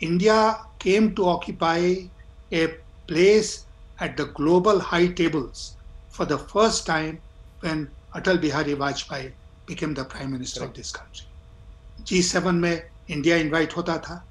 [0.04, 2.10] India came to occupy
[2.54, 2.65] a
[3.08, 3.65] place
[4.02, 5.78] at the global high tables
[6.13, 7.17] for the first time
[7.63, 9.28] when Atal Bihari Vajpayee
[9.67, 11.28] became the prime minister of this country
[12.04, 14.28] G seven में इंडिया इनवाइट होता था।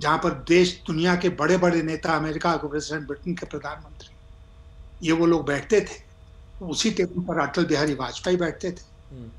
[0.00, 5.12] जहाँ पर देश दुनिया के बड़े बड़े नेता अमेरिका के प्रेसिडेंट ब्रिटेन के प्रधानमंत्री ये
[5.12, 9.30] वो लोग बैठते थे। उसी टेबल पर अटल बिहारी वाजपेयी बैठते थे। हम्म।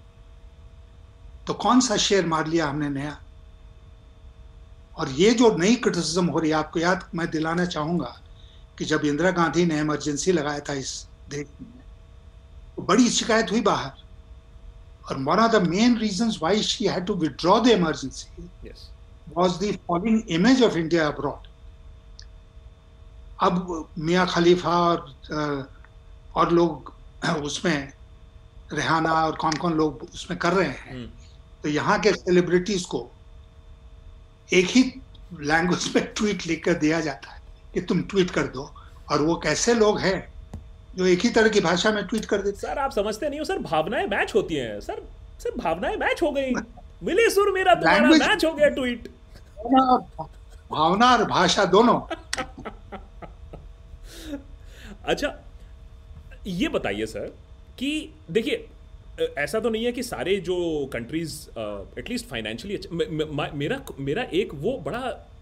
[1.47, 3.17] तो कौन सा शेयर मार लिया हमने नया?
[4.97, 8.19] और ये जो नई क्रिटिसिज्म हो रही है आपको याद मैं दिलाना चाहूँगा
[8.77, 10.91] कि जब इंदिरा गांधी ने इमरजेंसी लगाया था इस
[11.29, 11.79] देश में
[12.75, 14.03] तो बड़ी शिकायत हुई बाहर।
[15.05, 18.27] और one of the main reason why she had to withdraw the emergency
[19.35, 21.47] was the falling image of India abroad.
[23.43, 25.69] अब मियाँ खलीफा और
[26.35, 26.93] और लोग
[27.43, 27.91] उसमें
[28.73, 31.07] रेहाना और कौन कौन लोग उसमें कर रहे हैं। हम्म।
[31.63, 32.99] तो यहाँ के सेलिब्रिटीज को
[34.53, 34.83] एक ही
[35.41, 37.41] लैंग्वेज में ट्वीट लिख कर दिया जाता है
[37.73, 38.69] कि तुम ट्वीट कर दो
[39.11, 40.17] और वो कैसे लोग हैं
[40.97, 43.45] जो एक ही तरह की भाषा में ट्वीट कर देते सर आप समझते नहीं हो
[43.45, 45.01] सर भावनाएँ मैच होती हैं। सर
[45.43, 46.53] सर भावनाएँ मैच हो गई।
[47.03, 49.07] मिले सुर मेरा तुम्हारा मैच हो गया ट्वीट
[49.63, 51.99] भावना और भाषा दोनों।
[55.05, 55.33] अच्छा
[56.47, 57.33] ये बताइए सर
[57.77, 57.91] कि
[58.31, 58.67] देखिए,
[59.37, 60.55] ऐसा तो नहीं है कि सारे जो
[60.93, 61.33] कंट्रीज़
[61.99, 62.79] एटलीस्ट फाइनेंशियली
[63.53, 64.99] मेरा मेरा एक वो बड़ा,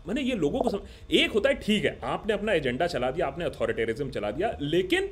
[0.08, 0.80] मैंने ये लोगों को सम...
[1.12, 5.10] एक होता है ठीक है, आपने अपना एजेंडा चला दिया, आपने अथॉरिटेरिज्म चला दिया, लेकिन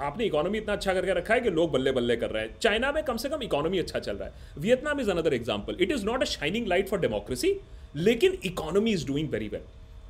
[0.00, 2.92] आपने इकोनॉमी इतना अच्छा करके रखा है कि लोग बल्ले बल्ले कर रहे हैं। चाइना
[2.92, 6.04] में कम से कम इकोनॉमी अच्छा चल रहा है। Vietnam is another example it is
[6.06, 7.52] not a shining light for democracy
[7.96, 9.62] लेकिन economy is doing very well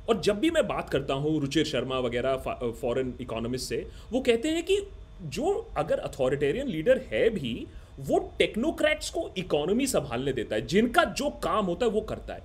[0.09, 2.35] और जब भी मैं बात करता हूँ रुचिर शर्मा वगैरह
[2.81, 4.79] फॉरेन इकोनॉमिस्ट से, वो कहते हैं कि
[5.25, 7.67] जो अगर अथॉरिटेरियन लीडर है भी,
[7.99, 12.43] वो टेक्नोक्रेट्स को इकोनॉमी संभालने देता है। जिनका जो काम होता है, वो करता है।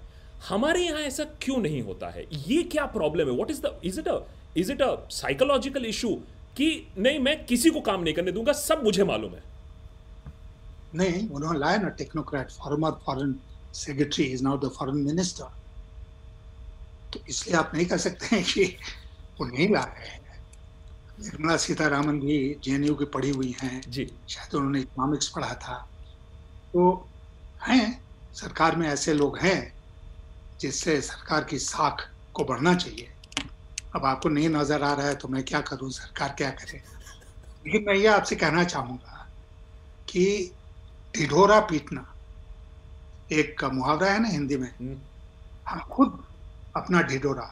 [0.49, 2.25] हमारे यहाँ ऐसा क्यों नहीं होता है?
[2.49, 3.35] ये क्या प्रॉब्लम है?
[3.35, 4.19] What is the is it a
[4.57, 6.15] is it a psychological issue
[6.57, 9.43] कि नहीं, मैं किसी को काम नहीं करने दूँगा, सब मुझे मालूम है।
[10.95, 13.35] नहीं, उन्होंने लाया ना technocrat former foreign
[13.75, 15.51] secretary is now the foreign minister
[17.13, 18.65] तो इसलिए आप नहीं कह सकते हैं कि
[19.41, 20.21] वो नहीं ला रहे हैं।
[21.21, 25.55] निर्मला सीतारामन भी जे एन यू की पढ़ी हुई हैं। जी। शायद उन्होंने इकोनॉमिक्स पढ़ा
[25.55, 25.77] था।
[26.75, 27.11] तो
[27.69, 29.73] हैं सरकार में ऐसे लोग हैं
[30.61, 33.09] जिससे सरकार की साख को बढ़ना चाहिए।
[33.95, 35.91] अब आपको नहीं नज़र आ रहा है तो मैं क्या करूँ?
[35.91, 36.83] सरकार क्या करे?
[37.67, 39.29] लेकिन मैं ये आपसे कहना चाहूँगा
[40.09, 40.57] कि
[41.15, 42.12] ढिढोरा पीटना
[43.33, 44.97] एक मुहावरा है ना हिंदी में हम्म।
[45.69, 46.19] हम खुद
[46.77, 47.45] अपना ढिढोरा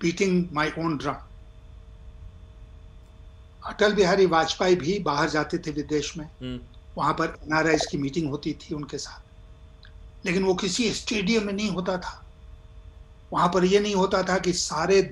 [0.00, 1.16] beating my own drum
[3.62, 6.58] Atal Bihari Vajpayee भी बाहर जाते थे विदेश में हम्म।
[6.96, 11.70] वहाँ पर एनआरआई की मीटिंग होती थी उनके साथ लेकिन वो किसी स्टेडियम में नहीं
[11.70, 12.22] होता था
[13.32, 15.02] वहाँ पर ये नहीं होता था कि सारे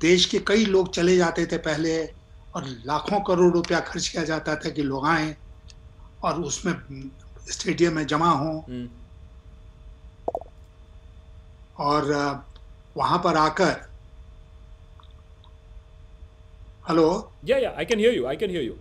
[0.00, 1.98] देश के कई लोग चले जाते थे पहले
[2.54, 5.36] और लाखों करोड़ रुपया खर्च किया जाता था कि लोग आए
[6.24, 6.74] और उसमें
[7.50, 8.88] स्टेडियम में जमा हों हम्म।
[11.78, 12.12] और
[12.96, 13.86] वहाँ पर आकर
[16.88, 17.08] hello?
[17.44, 18.74] Yeah yeah I can hear you I can hear you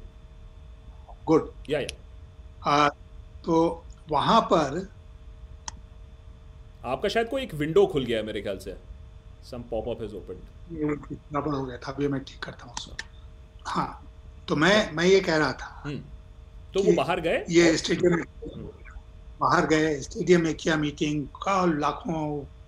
[1.28, 2.88] good yeah yeah
[3.46, 3.58] तो
[4.10, 4.88] वहाँ पर
[6.86, 8.76] आपका शायद कोई एक विंडो खुल गया है मेरे ख्याल से।
[9.50, 12.96] Some pop up is open गड़बड़ हो गया था अभी मैं ठीक करता हूँ उसको।
[13.70, 14.04] हाँ
[14.48, 16.00] तो मैं मैं ये कह रहा था हम्म।
[16.74, 17.44] तो वो बाहर गए?
[17.50, 18.68] ये स्टेडियम हम्म।
[19.42, 21.28] बाहर गए स्टेडियम में किया मीटिंग
[21.80, 22.22] लाखों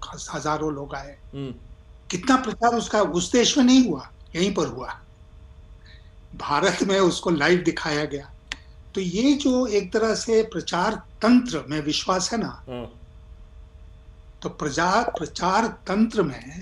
[0.05, 1.53] हज़ारों लोग आए हम्म।
[2.11, 4.99] कितना प्रचार उसका उस देश में नहीं हुआ यहीं पर हुआ
[6.35, 8.29] भारत में उसको लाइव दिखाया गया
[8.95, 12.85] तो ये जो एक तरह से प्रचार तंत्र में विश्वास है ना हाँ।
[14.41, 16.61] तो प्रचार प्रचार तंत्र में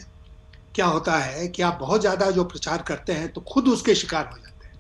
[0.76, 4.26] क्या होता है कि आप बहुत ज़्यादा जो प्रचार करते हैं तो खुद उसके शिकार
[4.26, 4.80] हो जाते हैं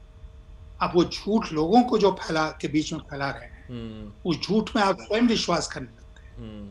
[0.81, 4.41] अब वो झूठ लोगों को जो फैला के बीच में फैला रहे हैं हम्म। उस
[4.41, 6.69] झूठ में आप स्वयं विश्वास करने लगते हैं हम्म।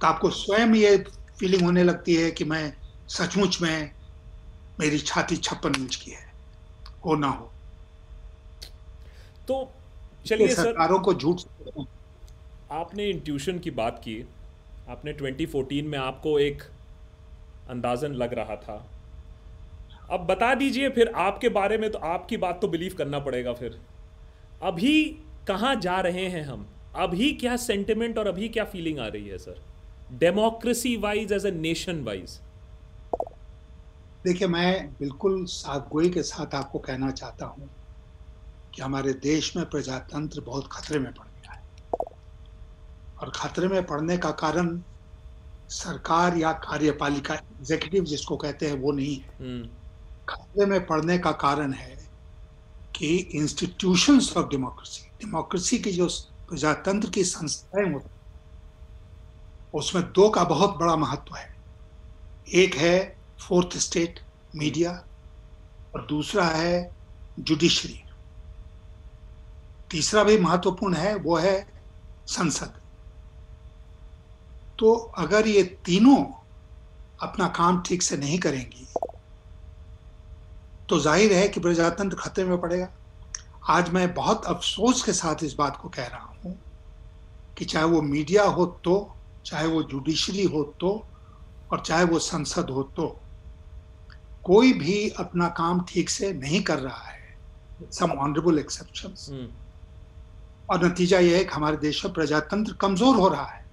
[0.00, 0.96] तो आपको स्वयं ये
[1.40, 2.72] फीलिंग होने लगती है कि मैं
[3.08, 3.90] सचमुच में
[4.80, 6.32] मेरी छाती छप्पन इंच की है
[7.04, 7.52] हो ना हो।
[9.48, 9.72] तो
[10.26, 11.40] चलिए सरकारों को झूठ
[12.72, 14.20] आपने इंट्यूशन की बात की
[14.88, 16.62] आपने 2014 में आपको एक
[17.70, 18.76] अंदाजन लग रहा था।
[20.10, 23.80] अब बता दीजिए फिर आपके बारे में तो आपकी बात तो बिलीव करना पड़ेगा फिर।
[24.62, 25.04] अभी
[25.48, 26.66] कहाँ जा रहे हैं हम?
[26.96, 29.62] अभी क्या सेंटिमेंट और अभी क्या फीलिंग आ रही है sir
[30.12, 32.40] democracy wise as a nation wise
[34.24, 37.68] देखिए मैं बिल्कुल साफगोई के साथ आपको कहना चाहता हूँ
[38.74, 41.62] कि हमारे देश में प्रजातंत्र बहुत खतरे में पड़ गया है।
[43.20, 44.80] और खतरे में पड़ने का कारण
[45.68, 49.68] सरकार या कार्यपालिका एग्जीक्यूटिव जिसको कहते हैं वो नहीं है। हम्म।
[50.28, 51.96] खतरे में पड़ने का कारण है
[52.96, 56.08] कि इंस्टीट्यूशंस ऑफ़ डेमोक्रेसी डेमोक्रेसी की जो
[56.48, 58.17] प्रजातंत्र की संस्थाएँ होती
[59.74, 61.48] उसमें दो का बहुत बड़ा महत्व है।
[62.54, 64.20] एक है फोर्थ स्टेट
[64.56, 64.90] मीडिया
[65.94, 66.90] और दूसरा है
[67.40, 68.02] जुडिशरी।
[69.90, 71.66] तीसरा भी महत्वपूर्ण है, वो है
[72.28, 72.80] संसद।
[74.78, 76.24] तो अगर ये तीनों
[77.22, 78.86] अपना काम ठीक से नहीं करेंगी
[80.88, 82.88] तो ज़ाहिर है कि प्रजातंत्र खतरे में पड़ेगा।
[83.68, 86.58] आज मैं बहुत अफसोस के साथ इस बात को कह रहा हूँ
[87.58, 88.94] कि चाहे वो मीडिया हो तो
[89.46, 90.90] चाहे वो जुडिशरी हो तो
[91.72, 93.06] और चाहे वो संसद हो तो
[94.44, 97.36] कोई भी अपना काम ठीक से नहीं कर रहा है।
[97.92, 99.48] सम ऑनरेबल एक्सेप्शन
[100.70, 103.64] और नतीजा यह है कि हमारे देश में प्रजातंत्र कमज़ोर हो रहा है।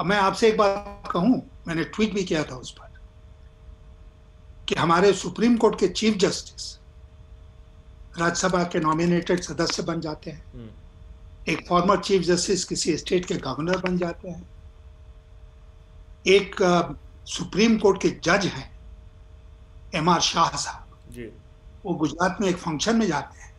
[0.00, 2.84] अब मैं आपसे एक बात कहूँ मैंने ट्वीट भी किया था उस पर
[4.68, 6.72] कि हमारे सुप्रीम कोर्ट के चीफ जस्टिस
[8.18, 13.34] राज्यसभा के नॉमिनेटेड सदस्य बन जाते हैं। हम्म। एक फॉर्मर चीफ जस्टिस किसी स्टेट के
[13.36, 14.42] गवर्नर बन जाते हैं।
[16.26, 16.56] एक
[17.26, 18.70] सुप्रीम कोर्ट के जज हैं
[19.94, 20.82] एम आर शाह साहब।
[21.84, 23.54] वो गुजरात में एक फ़ंक्शन में जाते हैं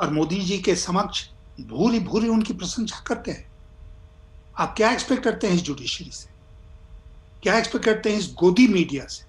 [0.00, 1.24] और मोदी जी के समक्ष
[1.60, 3.46] भूरी भूरी उनकी प्रशंसा करते हैं।
[4.58, 6.28] आप क्या एक्सपेक्ट करते हैं इस जुडिशरी से?
[7.42, 9.24] क्या एक्सपेक्ट करते हैं इस गोदी मीडिया से?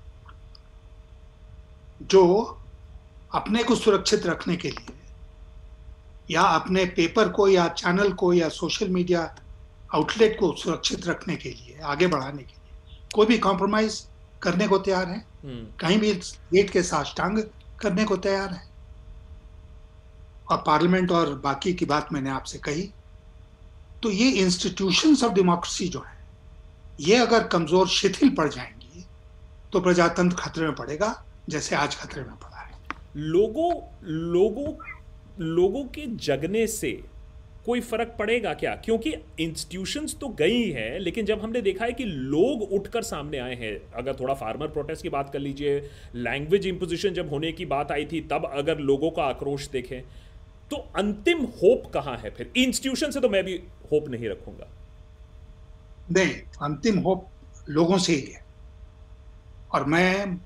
[2.01, 2.23] जो
[3.31, 4.95] अपने को सुरक्षित रखने के लिए
[6.29, 9.23] या अपने पेपर को या चैनल को या सोशल मीडिया
[9.95, 14.07] आउटलेट को सुरक्षित रखने के लिए आगे बढ़ाने के लिए। कोई भी कॉम्प्रोमाइज
[14.41, 16.13] करने को तैयार है। हम्म। कहीं भी
[16.53, 17.39] गेट के साष्टांग
[17.81, 18.67] करने को तैयार है।
[20.51, 22.89] और पार्लियामेंट और बाकी की बात मैंने आपसे कही।
[24.03, 26.17] तो ये इंस्टीट्यूशंस ऑफ़ डेमोक्रेसी जो है
[26.99, 29.05] ये अगर कमज़ोर शिथिल पड़ जाएँगी
[29.73, 32.73] तो प्रजातंत्र खतरे में पड़ेगा जैसे आज खतरे में पड़ा है।
[33.15, 33.71] लोगों
[34.03, 34.73] लोगों
[35.39, 37.03] लोगों के जगने से
[37.67, 38.75] कोई फ़र्क पड़ेगा क्या?
[38.75, 43.55] क्योंकि इंस्टीट्यूशंस तो गई हैं, लेकिन जब हमने देखा है कि लोग उठकर सामने आए
[43.55, 45.79] हैं, अगर थोड़ा फार्मर प्रोटेस्ट की बात कर लीजिए
[46.15, 50.01] लैंग्वेज इंपोजिशन जब होने की बात आई थी, तब अगर लोगों का आक्रोश देखें
[50.71, 52.51] तो अंतिम होप कहाँ है फिर?
[52.57, 53.53] इंस्टीट्यूशन से तो मैं भी
[53.91, 54.67] होप नहीं रखूँगा।
[56.11, 57.27] नहीं, अंतिम होप
[57.69, 58.45] लोगों से ही है।
[59.73, 60.37] और मैं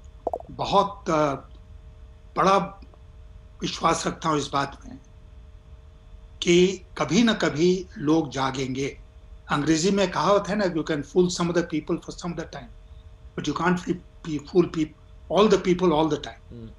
[0.51, 1.09] बहुत
[2.37, 2.57] बड़ा
[3.61, 4.97] विश्वास रखता हूँ इस बात में।
[6.41, 8.97] कि कभी ना कभी लोग जागेंगे।
[9.49, 12.49] अंग्रेज़ी में कहावत है ना you can fool some of the people for some the
[12.53, 12.67] time
[13.37, 13.79] but you can't
[14.47, 16.69] fool people all the people all the time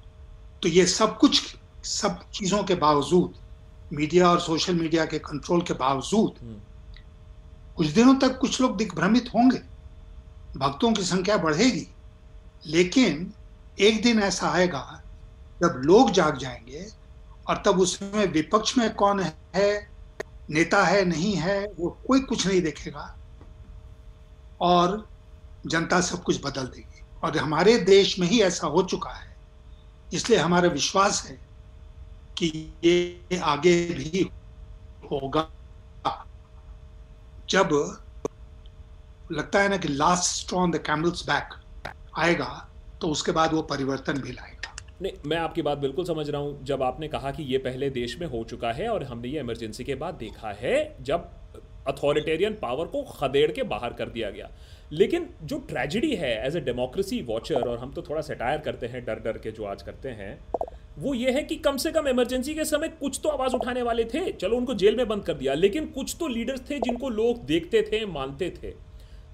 [0.63, 3.33] तो ये सब कुछ सब चीज़ों के बावजूद
[3.93, 7.75] मीडिया और सोशल मीडिया के कंट्रोल के बावजूद hmm.
[7.75, 9.61] कुछ दिनों तक कुछ लोग दिग्भ्रमित होंगे।
[10.57, 11.87] भक्तों की संख्या बढ़ेगी
[12.65, 13.33] लेकिन
[13.79, 15.03] एक दिन ऐसा आएगा
[15.61, 17.02] जब लोग जाग जाएँगे
[17.47, 19.19] और तब उसमें विपक्ष में कौन
[19.55, 19.89] है,
[20.49, 23.15] नेता है, नहीं है, वो कोई कुछ नहीं देखेगा।
[24.61, 25.07] और
[25.67, 29.35] जनता सब कुछ बदल देगी। और हमारे देश में ही ऐसा हो चुका है,
[30.13, 31.35] इसलिए हमारा विश्वास है
[32.37, 32.47] कि
[32.83, 34.29] ये आगे भी
[35.03, 35.47] होगा।
[37.49, 37.69] जब
[39.31, 41.53] लगता है ना कि last straw on the camel's back
[42.17, 42.69] आएगा
[43.01, 44.52] तो उसके बाद वो परिवर्तन भी लाएगा।
[45.01, 48.17] नहीं, मैं आपकी बात बिल्कुल समझ रहा हूँ। जब आपने कहा कि ये पहले देश
[48.19, 51.29] में हो चुका है और हमने ये इमरजेंसी के बाद देखा है, जब
[51.87, 54.49] अथॉरिटेरियन पावर को खदेड़ के बाहर कर दिया गया।
[54.91, 59.03] लेकिन जो ट्रेजिडी है एज ए डेमोक्रेसी वॉचर और हम तो थोड़ा सेटायर करते हैं
[59.05, 60.37] डर डर के जो आज करते हैं,
[60.99, 64.03] वो ये है कि कम से कम इमरजेंसी के समय कुछ तो आवाज़ उठाने वाले
[64.05, 67.43] थे। चलो, उनको जेल में बंद कर दिया। लेकिन कुछ तो लीडर्स थे जिनको लोग
[67.45, 68.73] देखते थे, मानते थे।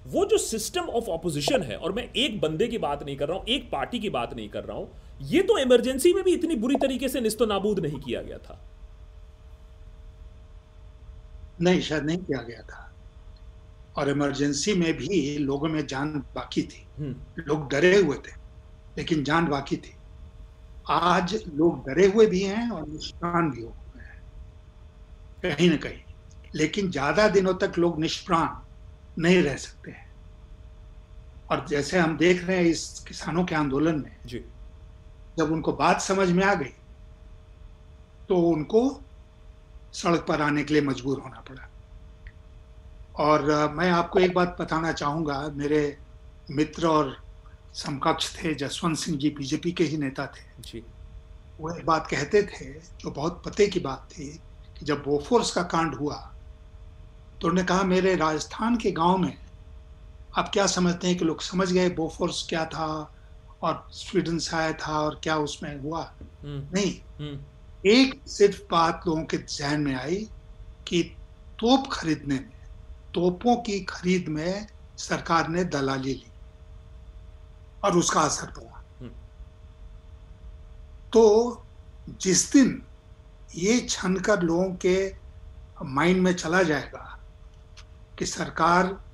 [0.06, 3.38] वो जो सिस्टम ऑफ़ ऑपोजिशन है, और मैं एक बंदे की बात नहीं कर रहा
[3.38, 4.90] हूँ, एक पार्टी की बात नहीं कर रहा हूँ
[5.20, 8.60] ये तो इमरजेंसी में भी इतनी बुरी तरीके से निस्तो नाबूद नहीं किया गया था।
[11.60, 12.86] नहीं शायद नहीं किया गया था।
[13.96, 18.32] और इमरजेंसी में भी लोगों में जान बाकी थी। हम्म। लोग डरे हुए थे
[18.98, 19.94] लेकिन जान बाकी थी।
[20.90, 24.22] आज लोग डरे हुए भी हैं और निष्प्राण भी हो गए हैं
[25.42, 26.02] कहीं ना कहीं।
[26.54, 28.48] लेकिन ज़्यादा दिनों तक लोग निष्प्राण
[29.22, 30.08] नहीं रह सकते हैं।
[31.50, 34.44] और जैसे हम देख रहे हैं इस किसानों के आंदोलन में जी।
[35.40, 36.74] जब उनको बात समझ में आ गई
[38.28, 38.80] तो उनको
[39.94, 41.68] सड़क पर आने के लिए मजबूर होना पड़ा।
[43.18, 45.80] और मैं आपको एक बात बताना चाहूँगा। मेरे
[46.50, 47.16] मित्र और
[47.74, 50.82] समकक्ष थे जसवंत सिंह जी बीजेपी के ही नेता थे। जी।
[51.60, 54.28] वो एक बात कहते थे जो बहुत पते की बात थी
[54.78, 56.16] कि जब बोफोर्स का कांड हुआ
[57.40, 59.36] तो उन्होंने कहा मेरे राजस्थान के गाँव में
[60.32, 62.86] आप क्या समझते हैं कि लोग समझ गए बोफोर्स क्या था?
[63.62, 66.14] और स्वीडन से आया था और क्या उसमें हुआ?
[66.44, 67.40] हम्म, नहीं। हम्म,
[67.86, 70.28] एक सिर्फ़ बात लोगों के जहन में आई
[70.88, 71.02] कि
[71.60, 72.50] तोप खरीदने में
[73.14, 74.66] तोपों की खरीद में
[74.98, 76.32] सरकार ने दलाली ली
[77.84, 79.10] और उसका असर पड़ा। हम्म।
[81.12, 81.22] तो
[82.20, 82.82] जिस दिन
[83.54, 85.14] ये छन कर लोगों के
[85.82, 87.18] माइंड में चला जाएगा
[88.18, 89.04] कि सरकार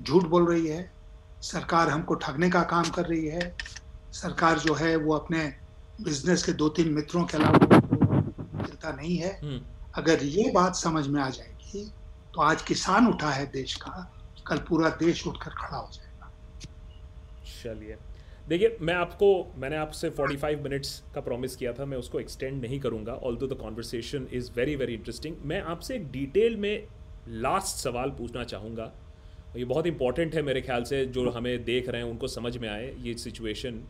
[0.00, 0.92] झूठ बोल रही है
[1.42, 3.56] सरकार हमको ठगने का काम कर रही है
[4.12, 5.44] सरकार जो है वो अपने
[6.00, 7.78] बिज़नेस के दो तीन मित्रों के अलावा
[8.66, 9.60] चिंता नहीं है। हम्म,
[9.94, 11.84] अगर ये बात समझ में आ जाएगी
[12.34, 14.10] तो आज किसान उठा है देश का
[14.46, 16.30] कल पूरा देश उठकर खड़ा हो जाएगा।
[17.62, 17.96] चलिए।
[18.48, 22.80] देखिए मैं आपको मैंने आपसे 45 मिनट्स का प्रॉमिस किया था मैं उसको एक्सटेंड नहीं
[22.80, 26.86] करूँगा all the conversation is very very interesting मैं आपसे एक डिटेल में
[27.28, 28.92] लास्ट सवाल पूछना चाहूँगा।
[29.56, 32.68] ये बहुत इंपॉर्टेंट है मेरे ख्याल से जो हमें देख रहे हैं उनको समझ में
[32.68, 33.80] आए ये सिचुएशन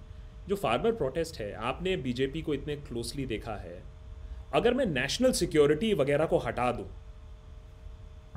[0.50, 3.82] जो फार्मर प्रोटेस्ट है, आपने बीजेपी को इतने क्लोजली देखा है।
[4.54, 6.86] अगर मैं नेशनल सिक्योरिटी वगैरह को हटा दूँ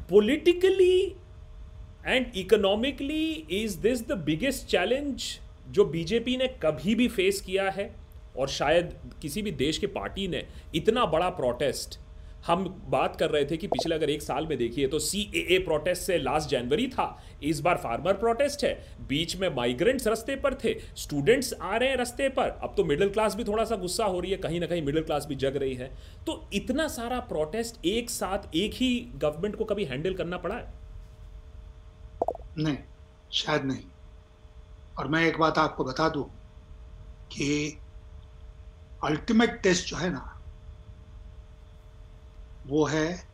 [0.09, 1.16] politically
[2.05, 5.24] and economically is this the biggest challenge
[5.70, 7.89] जो बीजेपी ने कभी भी फेस किया है?
[8.38, 10.45] और शायद किसी भी देश के पार्टी ने
[10.76, 11.99] इतना बड़ा प्रोटेस्ट
[12.48, 15.60] हम बात कर रहे थे कि पिछले अगर एक साल में देखिए तो सी ए
[15.60, 20.54] प्रोटेस्ट से लास्ट जनवरी था। इस बार फार्मर प्रोटेस्ट है। बीच में माइग्रेंट्स रस्ते पर
[20.54, 24.06] थे। स्टूडेंट्स आ रहे हैं रस्ते पर। अब तो मिडिल क्लास भी थोड़ा सा गुस्सा
[24.06, 25.88] हो रही है। कहीं ना कहीं मिडिल क्लास भी जग रही है।
[26.26, 30.74] तो इतना सारा प्रोटेस्ट एक साथ, एक ही गवर्नमेंट को कभी हैंडल करना पड़ा है?
[32.58, 32.78] नहीं,
[33.32, 33.84] शायद नहीं।
[35.00, 36.24] और मैं एक बात आपको बता दूँ
[37.28, 37.78] कि
[39.04, 40.32] अल्टीमेट टेस्ट जो है ना
[42.68, 43.28] वो है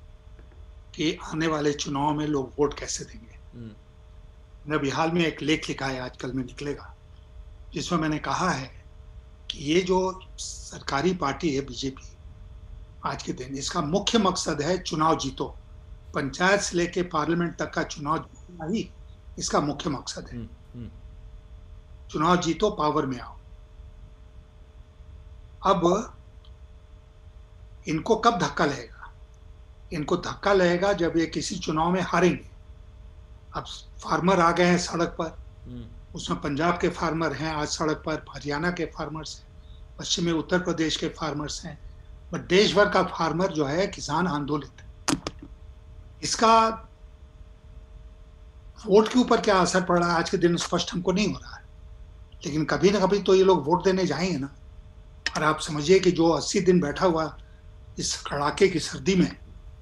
[0.95, 5.41] कि आने वाले चुनाव में लोग वोट कैसे देंगे। हम्म, मैंने अभी हाल में एक
[5.41, 6.95] लेख लिखा है आजकल में निकलेगा
[7.73, 8.85] जिसमें मैंने कहा है
[9.51, 12.17] कि ये जो सरकारी पार्टी है बीजेपी
[13.05, 15.55] आज के दिन इसका मुख्य मकसद है चुनाव जीतो।
[16.15, 18.89] पंचायत से लेके पार्लियामेंट तक का चुनाव जीतना ही
[19.39, 20.89] इसका मुख्य मकसद है। हम्म, हम्म,
[22.09, 23.37] चुनाव जीतो पावर में आओ।
[25.65, 26.13] अब
[27.87, 28.98] इनको कब धक्का लगेगा?
[29.93, 32.49] इनको धक्का लगेगा जब ये किसी चुनाव में हारेंगे।
[33.53, 33.63] अब
[34.03, 35.85] फार्मर आ गए हैं सड़क पर। हम्म,
[36.15, 39.49] उसमें पंजाब के फार्मर हैं आज सड़क पर हरियाणा के फार्मर्स हैं
[39.99, 41.79] पश्चिमी उत्तर प्रदेश के फार्मर्स हैं।
[42.33, 45.17] बट देश भर का फार्मर जो है किसान आंदोलित है।
[46.23, 46.67] इसका
[48.85, 50.17] वोट के ऊपर क्या असर पड़ रहा है?
[50.17, 51.63] आज के दिन स्पष्ट हमको नहीं हो रहा है।
[52.45, 54.55] लेकिन कभी ना कभी तो ये लोग वोट देने जाएँगे ना।
[55.37, 57.37] और आप समझिए कि जो अस्सी दिन बैठा हुआ
[57.99, 59.37] इस कड़ाके की सर्दी में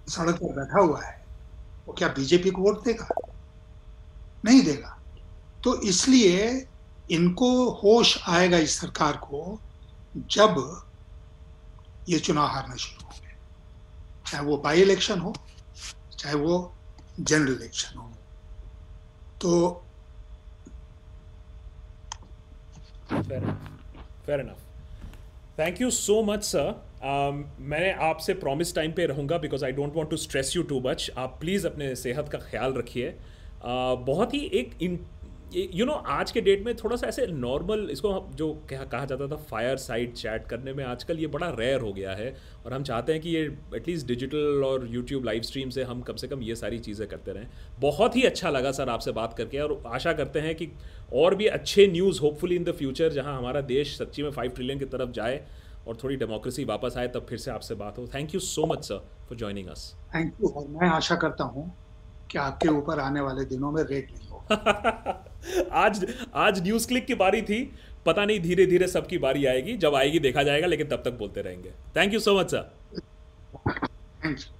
[0.09, 1.25] सड़क पर बैठा हुआ है।
[1.87, 3.07] वो क्या बीजेपी को वोट देगा?
[4.45, 4.99] नहीं देगा।
[5.63, 6.67] तो इसलिए
[7.11, 9.59] इनको होश आएगा इस सरकार को
[10.17, 10.81] जब
[12.09, 13.35] ये चुनाव हारना शुरू होंगे
[14.31, 15.35] चाहे वो बाई इलेक्शन हो,
[16.19, 16.75] चाहे वो
[17.19, 18.11] जनरल इलेक्शन हो।
[19.41, 19.83] तो
[23.09, 23.67] fair enough.
[24.27, 24.63] Fair enough.
[25.59, 26.23] Thank you so
[26.97, 30.79] much मैं आपसे प्रॉमिस टाइम पे रहूँगा because I don't want to stress you too
[30.79, 33.13] much आप प्लीज़ अपने सेहत का ख्याल रखिए।
[33.57, 34.99] Uh, बहुत ही एक
[35.73, 39.27] यू नो आज के डेट में थोड़ा सा ऐसे नॉर्मल इसको जो कहा कहा जाता
[39.27, 42.33] था फायर साइड चैट करने में आजकल ये बड़ा रेयर हो गया है।
[42.65, 43.43] और हम चाहते हैं कि ये
[43.75, 47.31] एटलीस्ट डिजिटल और यूट्यूब लाइव स्ट्रीम से हम कम से कम ये सारी चीज़ें करते
[47.31, 47.47] रहें।
[47.79, 50.67] बहुत ही अच्छा लगा सर आपसे बात करके और आशा करते हैं कि
[51.13, 54.79] और भी अच्छे news hopefully in the future जहाँ हमारा देश सच्ची में फाइव ट्रिलियन
[54.79, 55.41] की तरफ़ जाए।
[55.87, 58.83] और थोड़ी डेमोक्रेसी वापस आए तब फिर से आपसे बात हो। Thank you so much
[58.85, 61.71] sir for joining us thank you और मैं आशा करता हूँ
[62.31, 65.23] कि आपके ऊपर आने वाले दिनों में रेट नहीं होगा।
[65.73, 67.61] आज आज न्यूज़ क्लिक की बारी थी
[68.05, 71.41] पता नहीं धीरे धीरे सबकी बारी आएगी जब आएगी देखा जाएगा लेकिन तब तक बोलते
[71.41, 72.71] रहेंगे। Thank you so much sir
[73.67, 74.56] thank you